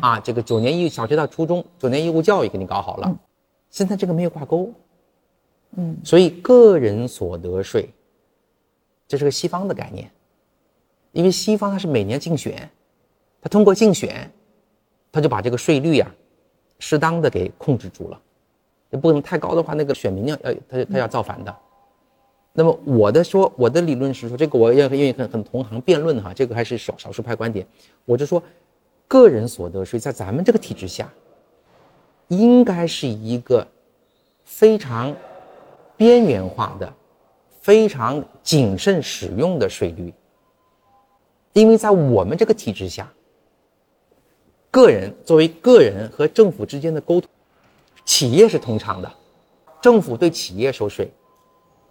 [0.00, 3.18] 啊这个九年义小学到初中九年义务教育给你搞好了，
[3.68, 4.72] 现在这个没有挂钩。
[5.78, 7.92] 嗯，所以个人所得税，
[9.06, 10.10] 这是个西方的概念，
[11.12, 12.70] 因为西方它是每年竞选，
[13.42, 14.30] 它通过竞选，
[15.12, 16.10] 它就把这个税率啊，
[16.78, 18.18] 适当的给控制住了，
[18.88, 21.54] 也不能太高的话，那个选民要要他他要造反的。
[22.56, 27.64] 那么我的说，我的理论是说，这个我也愿意跟很同行辩论哈，这个还是少少数派观点，
[28.04, 28.42] 我就说，
[29.06, 31.12] 个人所得税在咱们这个体制下，
[32.28, 33.64] 应该是一个
[34.44, 35.14] 非常。
[35.98, 36.92] 边缘化的、
[37.62, 40.12] 非常谨慎使用的税率，
[41.54, 43.10] 因为在我们这个体制下，
[44.70, 47.30] 个人作为个人和政府之间的沟通，
[48.04, 49.10] 企业是通畅的，
[49.80, 51.10] 政府对企业收税，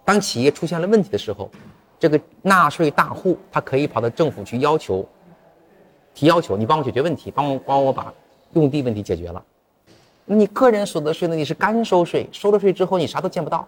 [0.05, 1.49] 当企业出现了问题的时候，
[1.99, 5.05] 这个纳税大户他可以跑到政府去要求，
[6.13, 8.13] 提要求，你帮我解决问题，帮我帮我把
[8.53, 9.43] 用地问题解决了。
[10.25, 11.35] 那你个人所得税呢？
[11.35, 13.67] 你是干收税，收了税之后你啥都见不到。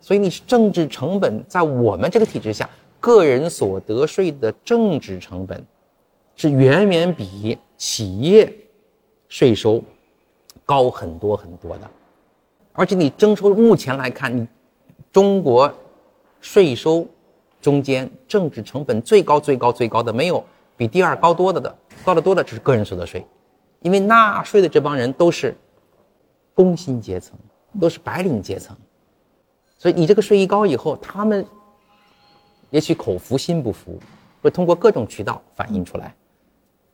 [0.00, 2.68] 所以你是政治成本，在我们这个体制下，
[3.00, 5.64] 个人所得税的政治成本，
[6.36, 8.52] 是远远比企业
[9.28, 9.82] 税收
[10.66, 11.90] 高很多很多的。
[12.72, 14.46] 而且你征收，目前来看，你
[15.16, 15.72] 中国
[16.42, 17.08] 税收
[17.58, 20.44] 中间政治成本最高、最高、最高的，没有
[20.76, 21.74] 比第二高多的的，
[22.04, 23.24] 高得多的只是个人所得税，
[23.80, 25.56] 因为纳税的这帮人都是
[26.52, 27.34] 工薪阶层，
[27.80, 28.76] 都是白领阶层。
[29.78, 31.46] 所以你这个税一高以后，他们
[32.68, 33.98] 也许口服心不服，
[34.42, 36.14] 会通过各种渠道反映出来。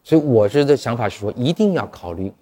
[0.04, 2.32] 所以我是的想法是说，一定要考虑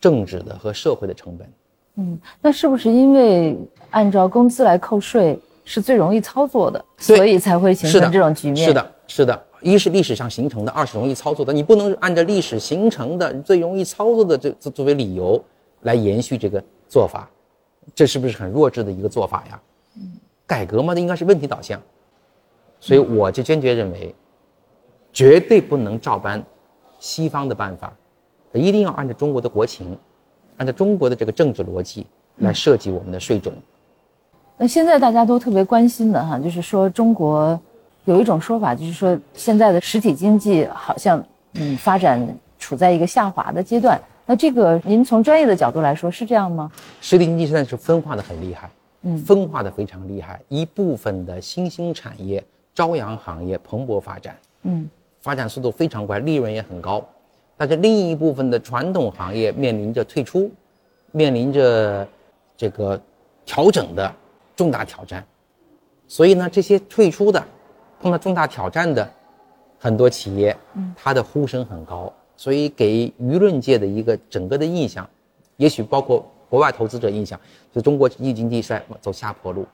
[0.00, 1.52] 政治的和社会的成本。
[1.94, 3.56] 嗯，那是不是因为
[3.90, 8.66] 按照工资来扣税是最容易操作的，所以才会形成这种局面？
[8.66, 9.44] 是的，是的。
[9.60, 11.52] 一是历史上形成的，二是容易操作的。
[11.52, 15.42] 你不能按照历史形成的最容易操作的这作为理由
[15.82, 17.28] 来延续这个做法，
[17.92, 19.60] 这是不是很弱智的一个做法呀？
[20.46, 21.80] 改革嘛，那应该是问题导向。
[22.78, 24.14] 所以我就坚决认为，
[25.12, 26.40] 绝对不能照搬
[27.00, 27.92] 西方的办法，
[28.52, 29.98] 一定要按照中国的国情，
[30.58, 33.52] 按照中国的这个政治逻辑来设计我们的税种。
[34.58, 37.58] 那现在大家都特别关心的哈，就是说中国
[38.04, 42.20] 有一种说法，就是说现在的实体经济好像嗯发展
[42.58, 44.00] 处在一个下滑的阶段。
[44.26, 46.70] 那这个您从专业的角度来说是这样吗？
[47.00, 48.68] 实体经济现在是分化的很厉害，
[49.02, 52.44] 嗯，分化的非常厉害，一部分的新兴产业。
[52.74, 54.88] 朝阳行业蓬勃发展，嗯，
[55.20, 57.04] 发展速度非常快，利润也很高，
[57.56, 60.48] 但是另一部分的传统行业面临着退出，
[61.10, 62.06] 面临着
[62.56, 63.00] 这个
[63.44, 64.14] 调整的
[64.58, 65.24] 重大挑战，
[66.06, 67.42] 所以呢，这些退出的
[68.00, 69.08] 碰到重大挑战的
[69.78, 75.08] 很多企业，嗯，它的呼声很高，所以给舆论界的一个整个的印象，
[75.56, 77.40] 也许包括国外投资者印象，
[77.72, 79.64] 就中国经济衰走下坡路。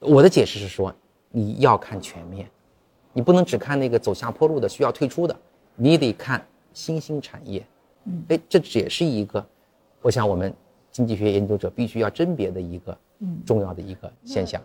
[0.00, 0.94] 我的解释是说。
[1.30, 2.48] 你要看全面，
[3.12, 5.36] 你不能只看那个走下坡路的需要退出的，
[5.76, 7.62] 你得看新兴产业。
[8.04, 9.46] 嗯，哎，这也是一个，
[10.00, 10.50] 我想我们
[10.90, 12.96] 经济学研究者必须要甄别的一个
[13.44, 14.60] 重要的一个现象。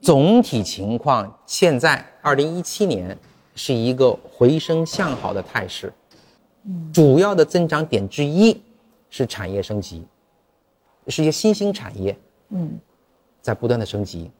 [0.00, 3.16] 总体情况，现在二零一七年
[3.54, 5.92] 是一个回升向好的态势。
[6.64, 8.60] 嗯，主要的增长点之一
[9.10, 10.04] 是产业升级，
[11.06, 12.18] 是一些新兴产业。
[12.50, 12.78] 嗯，
[13.40, 14.30] 在不断的升级。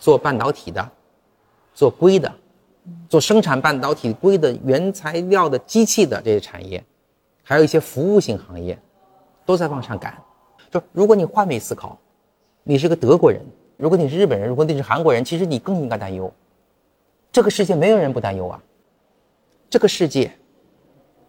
[0.00, 0.86] 做半导体的，
[1.74, 2.30] 做硅的，
[3.08, 6.84] 做生产半导体硅的原材料的机器的这些产业，
[7.42, 8.78] 还有一些服务性行业，
[9.46, 10.22] 都在往上赶。
[10.70, 11.98] 就如果你换位思考，
[12.64, 13.40] 你是个德国人，
[13.76, 16.32] 如果你是日本人，如果你是韩国人，其实你更应该担忧。
[17.30, 18.60] 这个世界没有人不担忧啊。
[19.68, 20.32] 这个世界，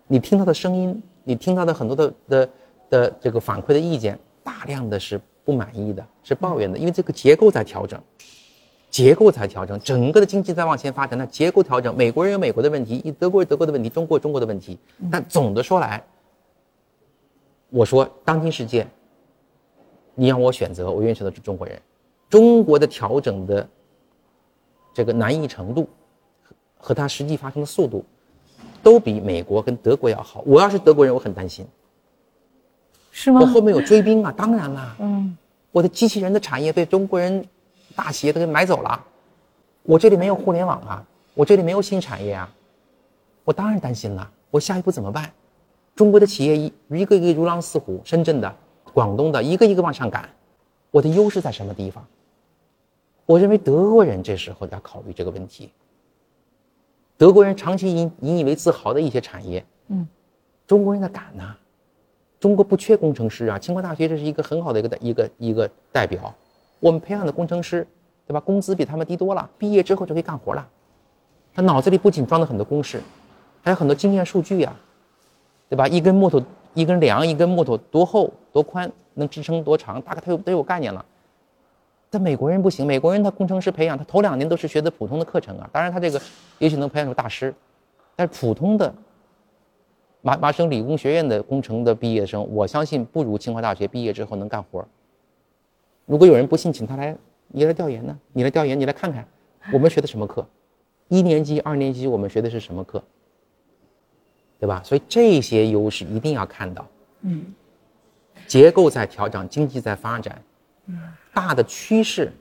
[0.08, 2.50] 你听到的声音，你听到的很多的的
[2.89, 8.02] 的这个反馈的意见，大量的是不满意的，是抱怨的，因为这个结构在调整。
[8.89, 11.19] 结构在调整，整个的经济在往前发展。
[11.19, 14.80] 那结构调整，美国人有美国的问题，德国有德国的问题，中国有中国的问题。
[15.12, 16.02] 但总的说来，
[17.71, 18.88] 我说当今世界，
[20.15, 21.80] 你让我选择，我愿意选择是中国人。
[22.30, 23.67] 中国的调整的
[24.93, 25.88] 这个难易程度
[26.78, 28.04] 和它实际发生的速度，
[28.82, 30.41] 都比美国跟德国要好。
[30.45, 31.67] 我要是德国人，我很担心。
[33.12, 33.41] 是吗？
[33.41, 34.34] 我后面有追兵啊！
[34.36, 35.38] 当然啦，嗯，
[35.71, 37.45] 我的机器人的产业被中国人。
[37.95, 39.01] 大企业都给买走了，
[39.84, 42.54] 我这里没有互联网啊，我这里没有新产业啊，
[43.45, 44.30] 我当然担心了。
[44.51, 45.32] 我下一步怎么办？
[45.95, 48.54] 中国的企业一一个一个如狼似虎，深圳的、
[48.95, 50.29] 广东的，一个一个往上赶，
[50.89, 52.01] 我的优势在什么地方？
[53.25, 55.69] 我认为德国人这时候要考虑这个问题。
[57.17, 60.08] 德国人长期引引以为自豪的一些产业，嗯，
[60.65, 61.43] 中国人在赶呢。
[62.39, 66.34] 中国不缺工程师啊，清华大学这是一个很好的一个一个一个代表。
[66.79, 67.86] 我们培养的工程师，
[68.25, 68.39] 对吧？
[68.39, 70.65] 工资比他们低多了，毕业之后就可以干活了。
[71.53, 73.01] 他脑子里不仅装了很多公式，
[73.62, 74.73] 还有很多经验数据呀，
[75.67, 75.86] 对吧？
[75.86, 76.41] 一根木头，
[76.75, 81.03] 一根梁，一根木头多厚多宽，能支撑多长，大概他有都有概念了。
[82.09, 85.67] 但美国人不行，美国人他工程师培养，他头两年都是学的普通的课程啊。
[85.73, 86.21] 当然他这个
[86.59, 87.53] 也许能培养出大师，
[88.15, 88.93] 但是普通的
[90.21, 94.85] 麻麻省理工学院的工程的毕业生，我相信不如清华大学毕业之后能干活。
[96.05, 97.15] 如果有人不信，请他来，
[97.47, 98.17] 你来调研呢？
[98.33, 99.25] 你来调研，你来看看，
[99.73, 100.45] 我们学的什么课？
[101.07, 103.03] 一年级、二年级我们学的是什么课？
[104.60, 104.82] 对吧？
[104.84, 106.86] 所以这些优势一定要看到。
[107.22, 107.46] 嗯。
[108.48, 110.39] 结构在调整，经济在发展，
[110.86, 111.00] 嗯，
[111.34, 112.32] 大的趋势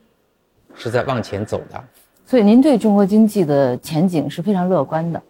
[0.75, 1.83] 是在往前走的。
[2.27, 5.23] 所以您对中国经济的前景是非常乐观的。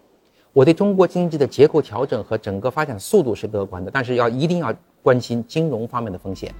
[0.52, 6.52] 我对中国经济的结构调整和整个发展速度是乐观的，但是要一定要关心金融方面的风险。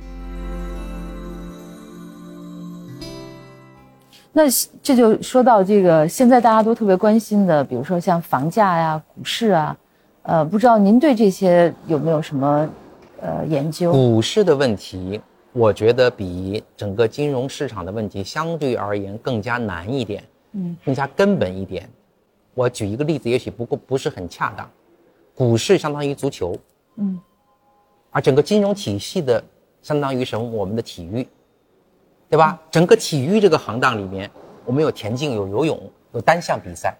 [4.33, 4.43] 那
[4.83, 9.77] 这就说到这个，现在大家都特别关心的，比如说像房价呀、股市啊，
[10.25, 12.69] 呃，不知道您对这些有没有什么
[13.21, 13.93] 呃研究？
[13.93, 15.21] 股市的问题，
[15.53, 21.89] 我觉得比整个金融市场的问题相对而言更加难一点，嗯，更加根本一点。
[22.55, 24.69] 我举一个例子，也许不够不是很恰当。
[25.35, 26.57] 股市相当于足球，
[26.97, 27.21] 嗯，
[28.11, 29.43] 而整个金融体系的
[29.83, 30.45] 相当于什么？
[30.45, 31.27] 我们的体育。
[32.27, 32.61] 对吧？
[32.69, 34.29] 整个体育这个行当里面，
[34.65, 35.79] 我们有田径，有游泳，
[36.13, 36.97] 有单项比赛。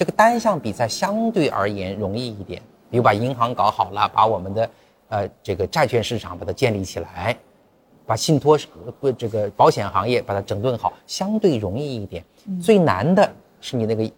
[0.00, 4.70] 这个单项比赛相对而言容易一点，比如把银行搞好了，把我们的
[5.10, 7.36] 呃这个债券市场把它建立起来，
[8.06, 8.58] 把信托
[8.98, 12.24] 不这个保险行业把它整顿好，相对容易一点。
[12.62, 13.30] 最难的
[13.60, 14.10] 是你那个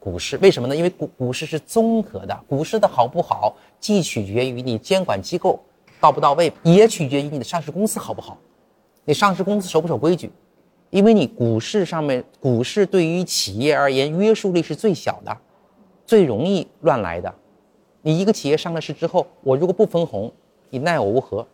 [0.00, 0.74] 股市，为什么呢？
[0.74, 5.62] 因为股股市是综合的，股市的好不好，既取决于你监管机构
[6.00, 8.36] 到不到位，也取决于你的上市公司好不好。
[9.04, 10.32] 你上市公司守不守规矩？
[10.90, 15.36] 因为你股市上面，股市对于企业而言约束力是最小的，
[16.04, 17.32] 最容易乱来的。
[18.02, 20.32] 你一个企业上了市之后，我如果不分红，
[20.70, 21.46] 你奈我无何。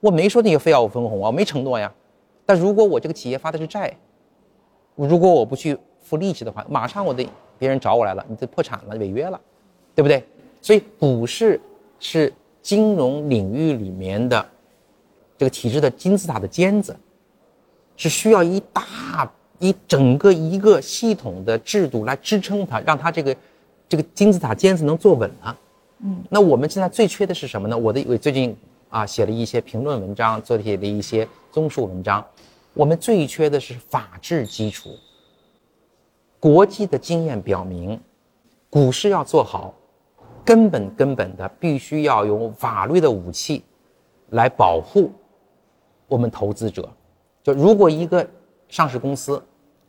[0.00, 1.92] 我没说你非要我分红啊，我没承诺呀。
[2.46, 3.94] 但如果我这个企业发的是债，
[4.94, 7.26] 如果我不去付利息的话，马上我的
[7.58, 9.38] 别人找我来了，你这破产了，违约了，
[9.94, 10.24] 对不对？
[10.62, 11.60] 所以股市
[12.00, 12.32] 是
[12.62, 14.48] 金融领域里面的
[15.36, 16.96] 这个体制的金字塔的尖子，
[17.98, 23.36] 是需要一大一整个一个系统的制度来支撑它，让它这个
[23.88, 25.58] 这个金字塔尖子能坐稳了。
[25.98, 27.76] 嗯，那我们现在最缺的是什么呢？
[27.76, 28.56] 我的我最近
[28.88, 32.24] 啊写了一些评论文章，做写了一些综述文章。
[32.72, 34.90] 我们最缺的是法治基础。
[36.38, 38.00] 国际的经验表明，
[38.70, 39.74] 股市要做好，
[40.44, 43.64] 根本根本的必须要用法律的武器
[44.30, 45.10] 来保护
[46.06, 46.88] 我们投资者。
[47.48, 48.28] 就如果一个
[48.68, 49.42] 上市公司，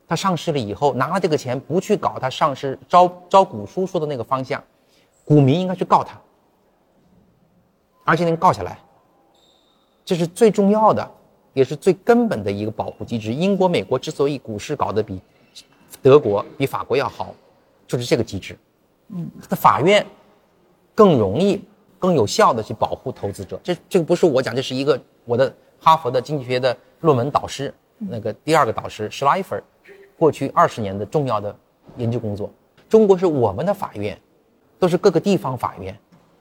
[0.07, 4.63] 它上市了以后拿了这个钱不去搞它上市招招股书说的那个方向。
[5.25, 6.19] 股民应该去告他，
[8.05, 8.79] 而且能告下来，
[10.03, 11.11] 这是最重要的，
[11.53, 13.31] 也是最根本的一个保护机制。
[13.31, 15.21] 英国、美国之所以股市搞得比
[16.01, 17.35] 德国、比法国要好，
[17.85, 18.57] 就是这个机制。
[19.09, 20.03] 嗯，的法院
[20.95, 21.61] 更容易、
[21.99, 23.59] 更有效的去保护投资者。
[23.63, 29.55] 这这个不是我讲，这是一个我的哈佛的经济学的论文导师，那个第二个导师施莱弗，
[30.17, 31.55] 过去二十年的重要的
[31.97, 32.49] 研究工作。
[32.87, 34.17] 中国是我们的法院。
[34.81, 35.93] 都是各个地方法院，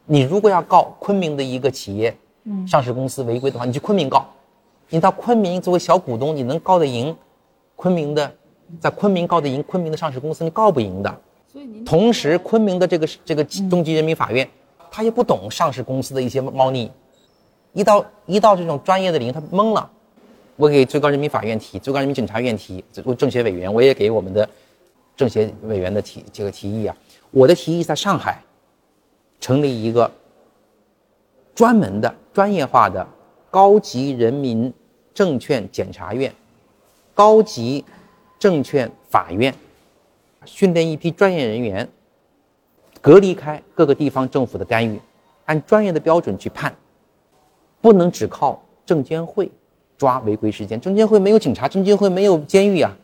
[0.06, 2.16] 你如果要告昆明的一个企业，
[2.68, 4.24] 上市公司违规的话，你去昆明告，
[4.90, 7.16] 你到昆明作为小股东，你能告得赢
[7.74, 8.32] 昆明的，
[8.78, 11.20] 在昆明告得赢昆明的上市公司，你告不赢的。
[11.84, 14.48] 同时，昆明的这个这个中级人民法院，
[14.88, 16.92] 他也不懂上市公司的一些猫腻，
[17.72, 19.90] 一到一到这种专业的领域，他懵了。
[20.58, 22.84] 我给最高人民法院提，最高人民检察院提，
[23.16, 24.46] 政协委员，我也给我们的
[25.16, 26.96] 政协委员的提这个提议啊。
[27.30, 28.42] 我的提议在上海
[29.38, 30.10] 成立一个
[31.54, 33.06] 专门的、专业化的
[33.52, 34.74] 高级人民
[35.14, 36.34] 证券检察院、
[37.14, 37.84] 高级
[38.36, 39.54] 证券法院，
[40.44, 41.88] 训练一批专业人员，
[43.00, 45.00] 隔离开各个地方政府的干预，
[45.44, 46.74] 按专业的标准去判，
[47.80, 49.48] 不能只靠证监会
[49.98, 50.80] 抓违规事件。
[50.80, 52.96] 证监会没有警察，证监会没有监狱啊，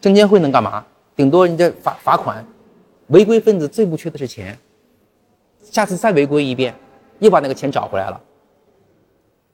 [0.00, 0.84] 证监会能干嘛？
[1.16, 2.46] 顶多人家罚罚款。
[3.08, 4.58] 违规分子最不缺的是钱，
[5.62, 6.74] 下次再违规一遍，
[7.18, 8.18] 又把那个钱找回来了。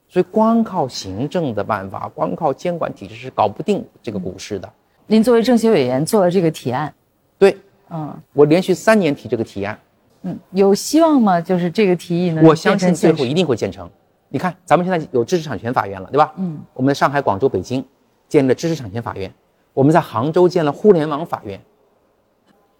[0.07, 4.71] 所以光靠行政的办法，光靠监管体制是搞不定这个股市的。
[5.05, 6.93] 您作为政协委员做了这个提案，
[7.37, 7.57] 对，
[7.89, 9.77] 嗯，我连续三年提这个提案，
[10.21, 11.41] 嗯，有希望吗？
[11.41, 12.41] 就是这个提议呢？
[12.45, 13.89] 我相信最后一定会建成。
[14.33, 16.33] 你看，咱们现在有知识产权法院了，对吧？
[16.37, 17.85] 嗯，我们在上海、广州、北京
[18.29, 19.31] 建立了知识产权法院，
[19.73, 21.59] 我们在杭州建了互联网法院。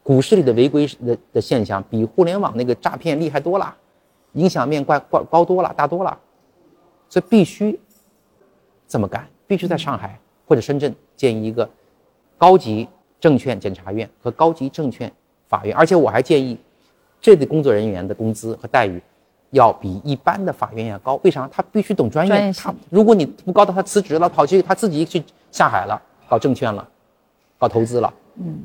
[0.02, 3.76] 股市里的违规的的现象比互联网那个诈骗厉害多了，
[4.32, 6.18] 影响面怪怪高多了，大多了，
[7.10, 7.78] 所以必须
[8.88, 11.70] 这么干，必须在上海或者深圳建一个
[12.38, 12.88] 高级
[13.20, 15.12] 证券检察院和高级证券
[15.50, 16.58] 法院，而且我还建议，
[17.20, 19.02] 这里工作人员的工资和待遇
[19.52, 21.20] 要比一般的法院要高。
[21.24, 21.48] 为啥？
[21.52, 22.52] 他必须懂专业。
[22.54, 26.86] 他如果你不高到他辞职了，跑去他自己去下海了，搞证券了，
[27.58, 28.64] 搞投资了，嗯。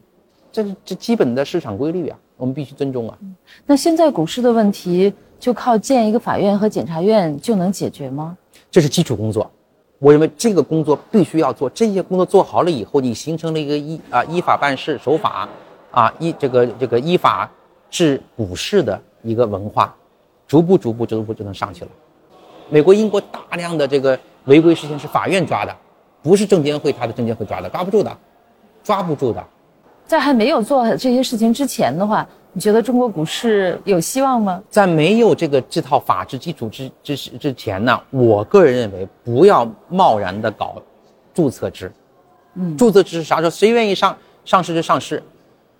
[0.52, 3.18] 这是这基本的市场规律啊，我们必须尊重啊。
[3.66, 8.34] 那现在股市的问题就靠建一个法院和检察院就能解决吗？
[8.70, 9.50] 这是基础工作，
[9.98, 11.68] 我认为这个工作必须要做。
[11.68, 15.46] 这些工作做好了以后，你形成了一个依啊依法办事、守法，
[15.90, 17.50] 啊依这个这个依法
[17.90, 19.94] 治股市的一个文化，
[20.46, 21.90] 逐步逐步逐步就能上去了。
[22.68, 25.74] 美国、英国大量的这个违规事情是法院抓的，
[26.22, 28.16] 不是证监会他的证监会抓的，抓不住的，
[28.82, 29.44] 抓不住的。
[30.06, 34.62] 在还没有做这些事情之前的话，你觉得中国股市有希望吗？
[34.70, 40.80] 在没有这个这套法治基础之之之前呢，我个人认为不要贸然的搞
[41.34, 41.92] 注册制。
[42.54, 43.50] 嗯，注册制是啥时候？
[43.50, 45.22] 谁愿意上上市就上市。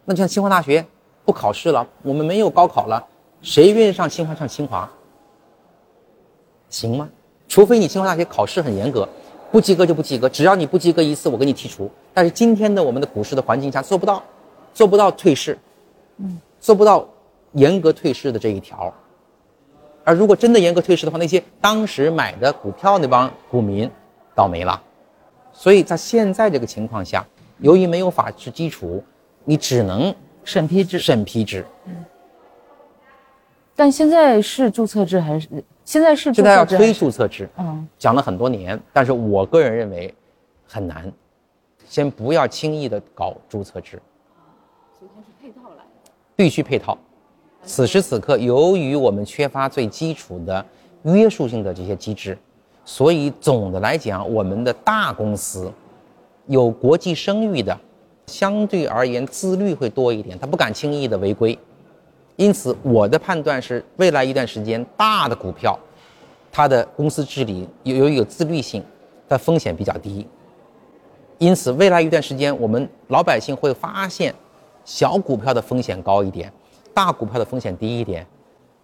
[0.05, 0.85] 那像清华大学
[1.25, 3.05] 不考试了，我们没有高考了，
[3.43, 4.91] 谁愿意上清华上清华？
[6.69, 7.09] 行吗？
[7.49, 9.09] 除非你清华大学考试很严格。
[9.53, 11.89] 不及格就不及格，只要你不及格一次，我给你剔除。
[12.13, 14.23] 但是今天的我们的股市的环境下做不到，
[14.75, 15.57] 做不到退市，
[16.19, 17.09] 嗯，做不到
[17.53, 18.93] 严格退市的这一条。
[20.03, 23.89] 而如果真的严格退市的话，那些当时买的股票那帮股民
[24.35, 24.83] 倒霉了。
[25.53, 27.25] 所以在现在这个情况下，
[27.61, 29.03] 由于没有法治基础，
[29.45, 30.13] 你只能
[30.43, 30.99] 审批制。
[30.99, 31.65] 审批制。
[31.87, 32.05] 嗯。
[33.77, 35.49] 但现在是注册制还是？
[35.85, 40.13] 现在是现在要推注册制，嗯，讲了很多年，但是我个人认为
[40.67, 41.13] 很难，
[41.87, 44.03] 先不要轻易的搞注册制，
[44.99, 46.11] 所以它是配套来的。
[46.35, 46.99] 必须配套。
[47.65, 50.65] 此时此刻，由于我们缺乏最基础的
[51.05, 52.37] 约束性的这些机制，
[52.85, 55.71] 所以总的来讲，我们的大公司
[56.47, 57.79] 有国际声誉的，
[58.27, 61.57] 相对而言自律会多一点，他不敢轻易的违规。
[62.37, 65.79] 因此，我的判断是，未来一段时间，大的股票，
[66.53, 68.85] 它的公司治理由由于有自律性，
[69.27, 70.27] 它风险比较低。
[71.39, 74.35] 因此，未来一段时间，我们老百姓会发现，
[74.85, 76.53] 小股票的风险高一点，
[76.93, 78.27] 大股票的风险低一点，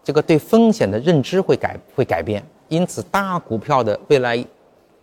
[0.02, 2.42] 这个对风险的认知会改会改变。
[2.68, 4.42] 因此，大股票的未来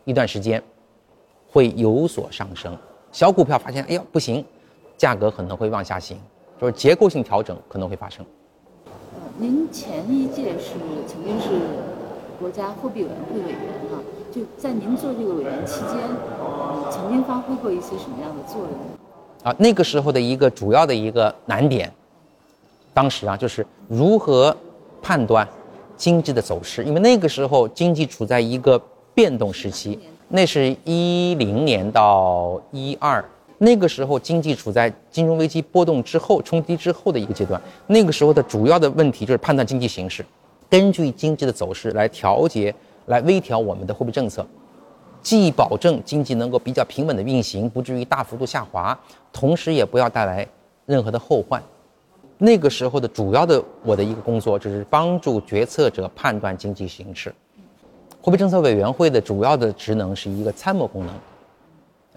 [0.05, 0.61] 一段时间
[1.47, 2.75] 会有所上升，
[3.11, 4.43] 小股票发现，哎呀不行，
[4.97, 6.19] 价格可能会往下行，
[6.59, 8.25] 就是结构性调整可能会发生。
[9.41, 10.73] 您前一届是
[11.07, 11.47] 曾经是
[12.37, 13.59] 国家货币委员会委员
[13.89, 13.97] 哈，
[14.29, 15.97] 就在您做这个委员期间，
[16.91, 18.69] 曾经发挥过一些什么样的作用？
[19.43, 21.89] 啊，那个时候的一个主要的一个难点，
[22.93, 24.53] 当时啊就是如何
[25.01, 25.47] 判断
[25.95, 28.77] 经济的走势，因为那个时候经济处在一个
[29.13, 33.23] 变动时期，那是一零年到一二。
[33.61, 40.25] 那个时候经济处在金融危机波动之后冲击之后的一个阶段，那个时候的主要的问题就是判断经济形势，
[40.69, 42.73] 根据经济的走势来调节、
[43.07, 44.47] 来微调我们的货币政策，
[45.21, 48.97] 既保证经济能够比较平稳的运行，不至于大幅度下滑，
[49.33, 50.47] 同时也不要带来
[50.85, 51.61] 任何的后患。
[52.37, 57.35] 那个时候的主要的我的一个工作就是帮助决策者判断经济形势，
[58.21, 61.13] 货币政策委员会的主要的职能是一个参谋功能。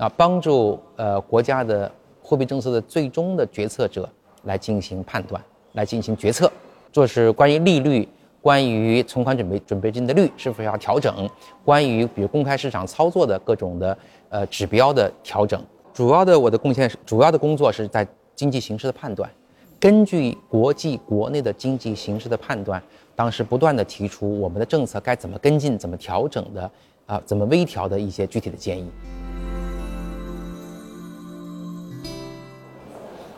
[0.03, 1.89] 啊，帮助呃国家的
[2.21, 4.09] 货币政策的最终的决策者
[4.43, 5.41] 来进行判断，
[5.75, 6.51] 来进行决策，
[6.91, 8.09] 就是关于利率、
[8.41, 11.31] 关于存款准备准备金的率是否要调整，
[11.65, 13.97] 关于比如公开市场操作的各种的
[14.29, 15.65] 呃指标的调整。
[15.95, 19.31] 主要的我的贡献是，主要的工作是在经济形势的判断，
[19.79, 22.83] 根据国际国内的经济形势的判断，
[23.15, 26.69] 当时不断的提出我们的政策该怎么跟进、怎么调整的
[27.07, 28.91] 啊，怎么微调的一些具体的建议。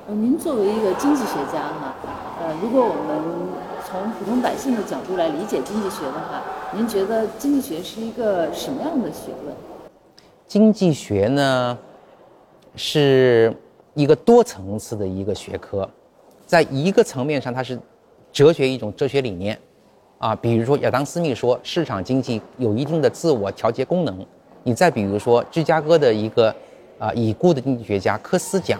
[0.06, 1.94] 呃，您作为一个经济学家哈，
[2.38, 3.24] 呃，如果我们
[3.86, 6.42] 从普通百姓的角度来理解经济学的话，
[6.72, 9.56] 您觉得经济学是一个什么样的学问？
[10.46, 11.78] 经济学呢，
[12.76, 13.56] 是
[13.94, 15.88] 一个多层次的一个学科，
[16.44, 17.80] 在一个层面上，它是
[18.30, 19.58] 哲学一种哲学理念，
[20.18, 24.26] 啊，比如说亚当斯密说市场经济有一定的自我调节功能，
[24.64, 26.54] 你再比如说芝加哥的一个
[26.98, 28.78] 啊已故的经济学家科斯讲。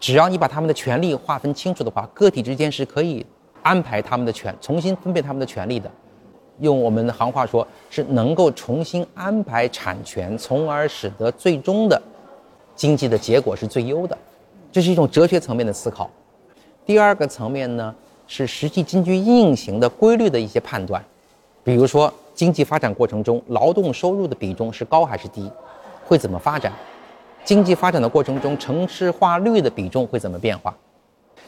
[0.00, 3.24] 只要你把他们的权利划分清楚的话，个体之间是可以
[3.62, 5.90] 安排他们的权，重新分配他们的权利的。
[6.60, 12.00] 用我们的行话说，是能够重新安排产权，从而使得最终的
[12.74, 14.18] 经济的结果是最优的。
[14.72, 16.10] 这是一种哲学层面的思考。
[16.84, 17.94] 第二个层面呢，
[18.26, 21.04] 是实际经济运行的规律的一些判断，
[21.62, 25.50] 比如说经济发展过程中，劳动收入的比重是高还是低，
[26.04, 26.72] 会怎么发展。
[27.48, 30.76] 经济发展的过程中，城市化率的比重会怎么变化？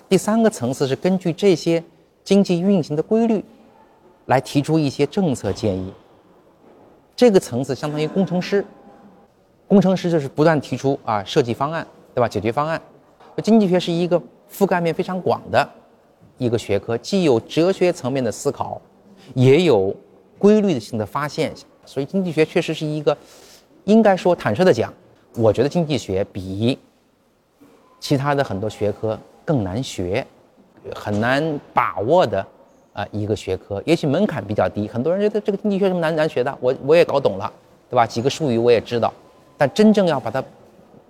[0.08, 1.84] 第三个层次是根据这些
[2.24, 3.44] 经济运行的规律，
[4.24, 5.92] 来提出一些政策建议。
[7.14, 8.64] 这个层次相当于工程师，
[9.68, 12.26] 工程师就是不断提出啊设计方案，对吧？
[12.26, 12.80] 解决方案。
[13.44, 14.18] 经济学是一个
[14.50, 15.68] 覆盖面非常广的
[16.38, 18.80] 一个学科，既有哲学层面的思考，
[19.34, 19.94] 也有
[20.38, 21.52] 规律性的发现。
[21.84, 23.14] 所以经济学确实是一个，
[23.84, 24.90] 应该说坦率的讲。
[25.36, 26.76] 我觉得经济学比
[28.00, 30.26] 其他的很多学科更难学，
[30.94, 32.44] 很难把握的
[32.92, 34.88] 啊一个学科，也许门槛比较低。
[34.88, 37.50] 很多人觉得这个经济学什么难难学的，我我也搞懂了，
[37.88, 38.04] 对吧？
[38.04, 39.12] 几个术语我也知道，
[39.56, 40.42] 但真正要把它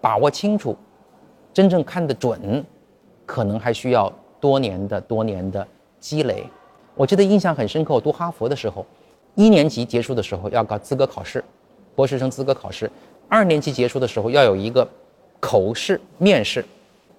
[0.00, 0.76] 把握清楚，
[1.54, 2.64] 真正看得准，
[3.24, 5.66] 可能还需要多年的多年的
[5.98, 6.44] 积累。
[6.94, 8.84] 我记得印象很深刻，我读哈佛的时候，
[9.34, 11.42] 一年级结束的时候要搞资格考试，
[11.94, 12.90] 博士生资格考试。
[13.30, 14.86] 二年级结束的时候要有一个
[15.38, 16.64] 口试面试，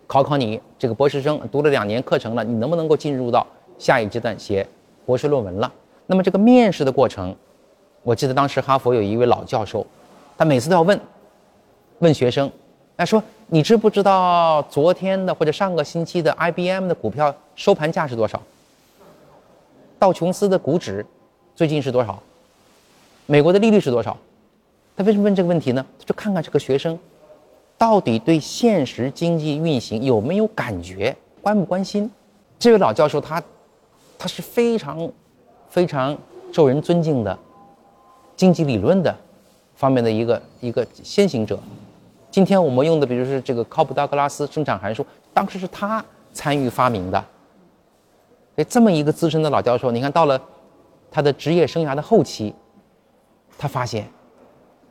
[0.05, 3.47] 考考你这个博士生读了两年课程了，你能不能够进入到
[3.79, 4.67] 下一阶段写
[5.05, 5.71] 博士论文了？
[6.07, 7.33] 那么这个面试的过程，
[8.03, 9.87] 我记得当时哈佛有一位老教授，
[10.37, 10.99] 他每次都要问
[11.99, 12.51] 问学生，
[12.97, 18.41] 他说你知不知道昨天的或者上个星期的 IBM 的股票收盘价是多少？
[19.97, 21.05] 道琼斯的股指
[21.55, 22.21] 最近是多少？
[23.27, 24.17] 美国的利率是多少？
[25.01, 25.83] 他为什么问这个问题呢？
[26.05, 26.97] 就看看这个学生，
[27.75, 32.07] 到底对现实经济运行有没有感觉，关不关心？
[32.59, 33.41] 这位老教授他，
[34.19, 35.11] 他是非常
[35.69, 36.15] 非常
[36.51, 37.35] 受人尊敬的
[38.35, 39.15] 经济理论的
[39.73, 41.59] 方面的一个一个先行者，
[42.29, 47.19] 今天我们用的，比如是这个考普道格拉斯生产函数，当时是他参与发明的。
[48.55, 50.39] 所以，这么一个资深的老教授，你看到了
[51.09, 52.53] 他的职业生涯的后期，
[53.57, 54.07] 他发现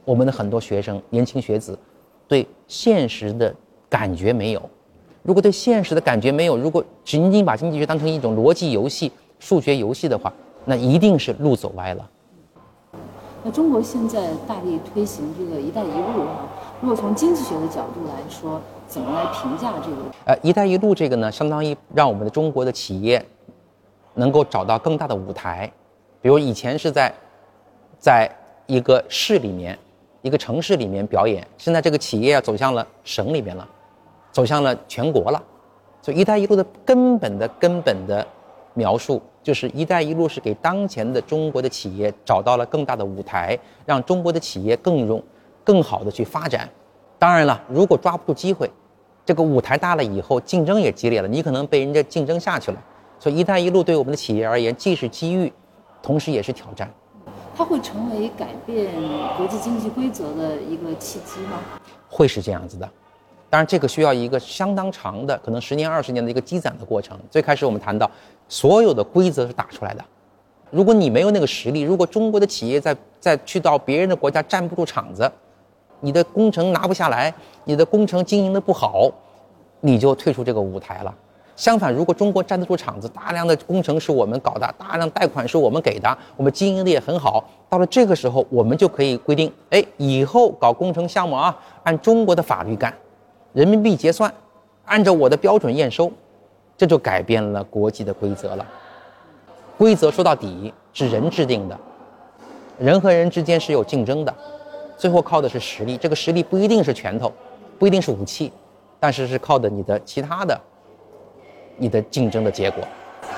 [0.04, 1.78] 我们的很多学生、年轻学子
[2.26, 3.54] 对现实的
[3.88, 4.62] 感觉没有。
[5.22, 10.32] 如果对现实的感觉没有，如果仅仅把经济学当成一种逻辑游戏、数学游戏的话，
[10.64, 12.10] 那一定是路走歪了。
[13.42, 16.48] 那中国现在大力推行这个“一带一路”啊，
[16.80, 19.96] 如果从经济学的角度来说，怎么来评价这个？
[20.26, 23.24] 呃，“一带一路”这个呢，相当于让我们的中国的企业
[24.14, 25.70] 能够找到更大的舞台。
[26.20, 27.10] 比如以前是在
[27.98, 28.30] 在
[28.66, 29.78] 一个市里面、
[30.22, 33.68] 一个城市里面表演，现在这个企业要走向了省里面了，
[34.32, 35.42] 走向了全国了。
[36.02, 38.26] 所以“一带一路”的根本的根本的
[38.74, 39.20] 描述。
[39.42, 45.22] 就是“一带一路”是给当前的中国的企业找到了更大的舞台，让中国的企业更容、
[45.64, 46.68] 更好的去发展。
[47.18, 48.70] 当然了，如果抓不住机会，
[49.24, 52.82] 这个舞台大了以后，竞争也激烈了，你可能被人家竞争下去了。
[53.18, 55.50] 所以“一带一路”对我们的企业而言，既是机遇，
[56.02, 56.92] 同时也是挑战。
[57.56, 58.92] 它会成为改变
[59.36, 61.58] 国际经济规则的一个契机吗？
[62.08, 62.88] 会是这样子的。
[63.48, 67.18] 当然，这个需要一个相当长的，可能十年、二十年的一个积攒的过程。
[67.30, 68.10] 最开始我们谈到。
[68.48, 70.04] 所有的规则是打出来的，
[70.72, 75.30] 如果你没有那个实力，如果中国的企业在在去到别人的国家站不住场子，
[76.00, 77.32] 你的工程拿不下来，
[77.62, 79.08] 你的工程经营的不好，
[79.78, 81.14] 你就退出这个舞台了。
[81.56, 92.94] 相反，如果中国站得住场子，大量的工程是我们搞的，大量贷款是我们给的，我们经营的也很好，到了这个时候，我们就可以规定，哎，以后搞工程项目啊，按中国的法律干，
[93.52, 94.32] 人民币结算，
[94.86, 96.10] 按照我的标准验收。
[96.76, 98.66] 这就改变了国际的规则了。
[99.76, 101.78] 规则说到底是人制定的，
[102.78, 104.34] 人和人之间是有竞争的，
[104.96, 105.98] 最后靠的是实力。
[105.98, 107.30] 这个实力不一定是拳头，
[107.78, 108.50] 不一定是武器，
[108.98, 110.58] 但是是靠的你的其他的，
[111.80, 112.84] 你的竞争的结果。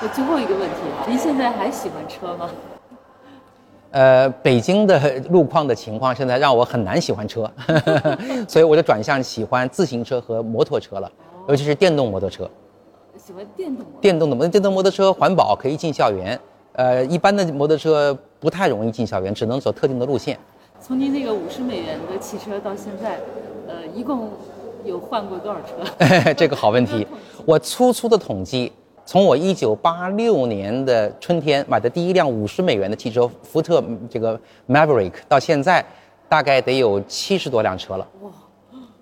[0.01, 0.75] 我最后一个问题，
[1.07, 2.49] 您现在还喜欢车吗？
[3.91, 7.49] 呃，北京的路况的情况现在让我很难喜欢车，
[8.49, 11.09] 所以我就转向喜欢自行车和摩托车了，
[11.47, 12.49] 尤其是电动摩托车。
[13.17, 16.37] 喜欢电动电动的摩电动摩托车环保，可以进校园。
[16.73, 20.37] 呃，一般的摩托车不太容易进校园，只能走特定的路线。
[20.81, 23.19] 从您那个五十美元的汽车到现在，
[23.67, 24.29] 呃，一共
[24.83, 26.33] 有换过多少车？
[26.35, 27.05] 这个好问题。
[27.45, 28.71] 我粗粗的统计，
[29.05, 35.85] 从我一九八六年的春天买的第一辆五十美元的汽车福特这个 Maverick 到现在，
[36.27, 38.07] 大概得有七十多辆车了。
[38.21, 38.31] 哇，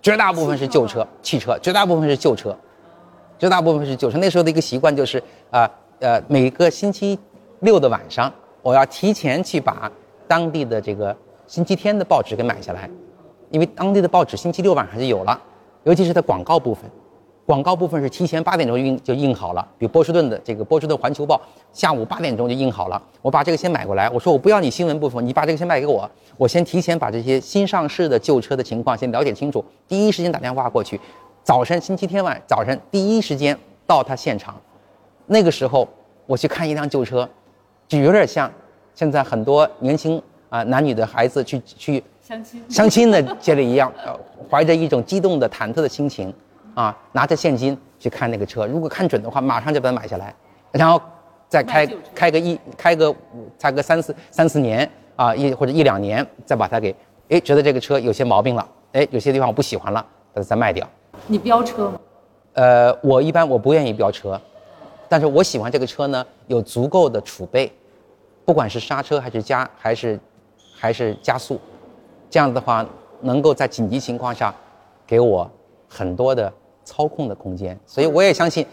[0.02, 2.56] 绝大部分是旧车，汽车绝大部分是旧车。
[3.38, 4.20] 绝大部分是旧车。
[4.20, 5.18] 那时候的一个习惯就是
[5.50, 5.68] 啊
[6.00, 7.18] 呃，每个星期
[7.62, 9.92] 六的晚上，我要提前去把
[10.28, 11.16] 当地的这个
[11.48, 12.88] 星期天的报纸给买下来，
[13.50, 15.42] 因为当地的报纸星期六晚上就有了，
[15.84, 16.90] 尤其是它广告部分，
[17.46, 21.42] 广告部分是提前八点钟印就印好了，比如波士顿的这个波士顿环球报
[21.74, 23.02] 下午八点钟就印好了。
[23.22, 31.00] 我把这个先买过来，我说我不要你新闻部分，你把这个先卖给我，我先提前把这些新上市的旧车的情况先了解清楚，第一时间打电话过去。
[31.44, 33.58] 早晨，星期天晚早晨第一时间
[33.88, 34.56] 到他现场，
[35.26, 35.88] 那个时候
[36.28, 37.28] 我去看一辆旧车，
[37.88, 38.52] 就有点像
[38.94, 44.18] 现在很多年轻啊男女的孩子去去相亲相亲的接里一样，呃，
[44.50, 46.34] 怀着一种激动的忐忑的心情，
[46.74, 50.34] 啊，拿着现金去看那个车，如果看准的话，马上就把它买下来，
[50.72, 51.02] 然后
[51.50, 53.14] 再开开个一开个
[53.60, 56.96] 开个三四三四年啊一或者一两年，再把它给
[57.28, 60.00] 哎觉得这个车有些毛病了，哎有些地方我不喜欢了，
[60.34, 60.88] 把它再卖掉。
[61.28, 62.00] 你飙车吗？
[62.54, 64.40] 呃，我一般我不愿意飙车，
[65.10, 67.70] 但是我喜欢这个车呢，有足够的储备，
[68.46, 70.18] 不管是刹车还是加还是
[70.80, 71.60] 还是加速，
[72.32, 72.84] 这样的话，
[73.20, 74.56] 能够在紧急情况下
[75.06, 75.48] 给我
[75.88, 76.52] 很多的
[76.86, 77.78] 操控的空间。
[77.86, 78.66] 所以我也相信，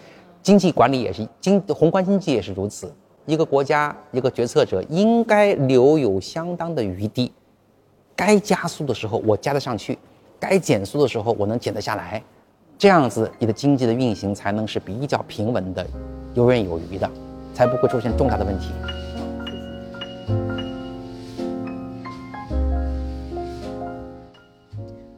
[0.42, 2.90] 经济管理也是经宏观经济也是如此。
[3.26, 7.32] 一个国家一个决策者应该留有相当的余地，
[8.14, 9.98] 该加速的时候我加得上去，
[10.38, 12.22] 该减速的时候我能减得下来。
[12.78, 15.84] 这样子，你的经济的运行才能是比较平稳的，
[16.34, 17.10] 游刃有余的，
[17.52, 18.70] 才不会出现重大的问题。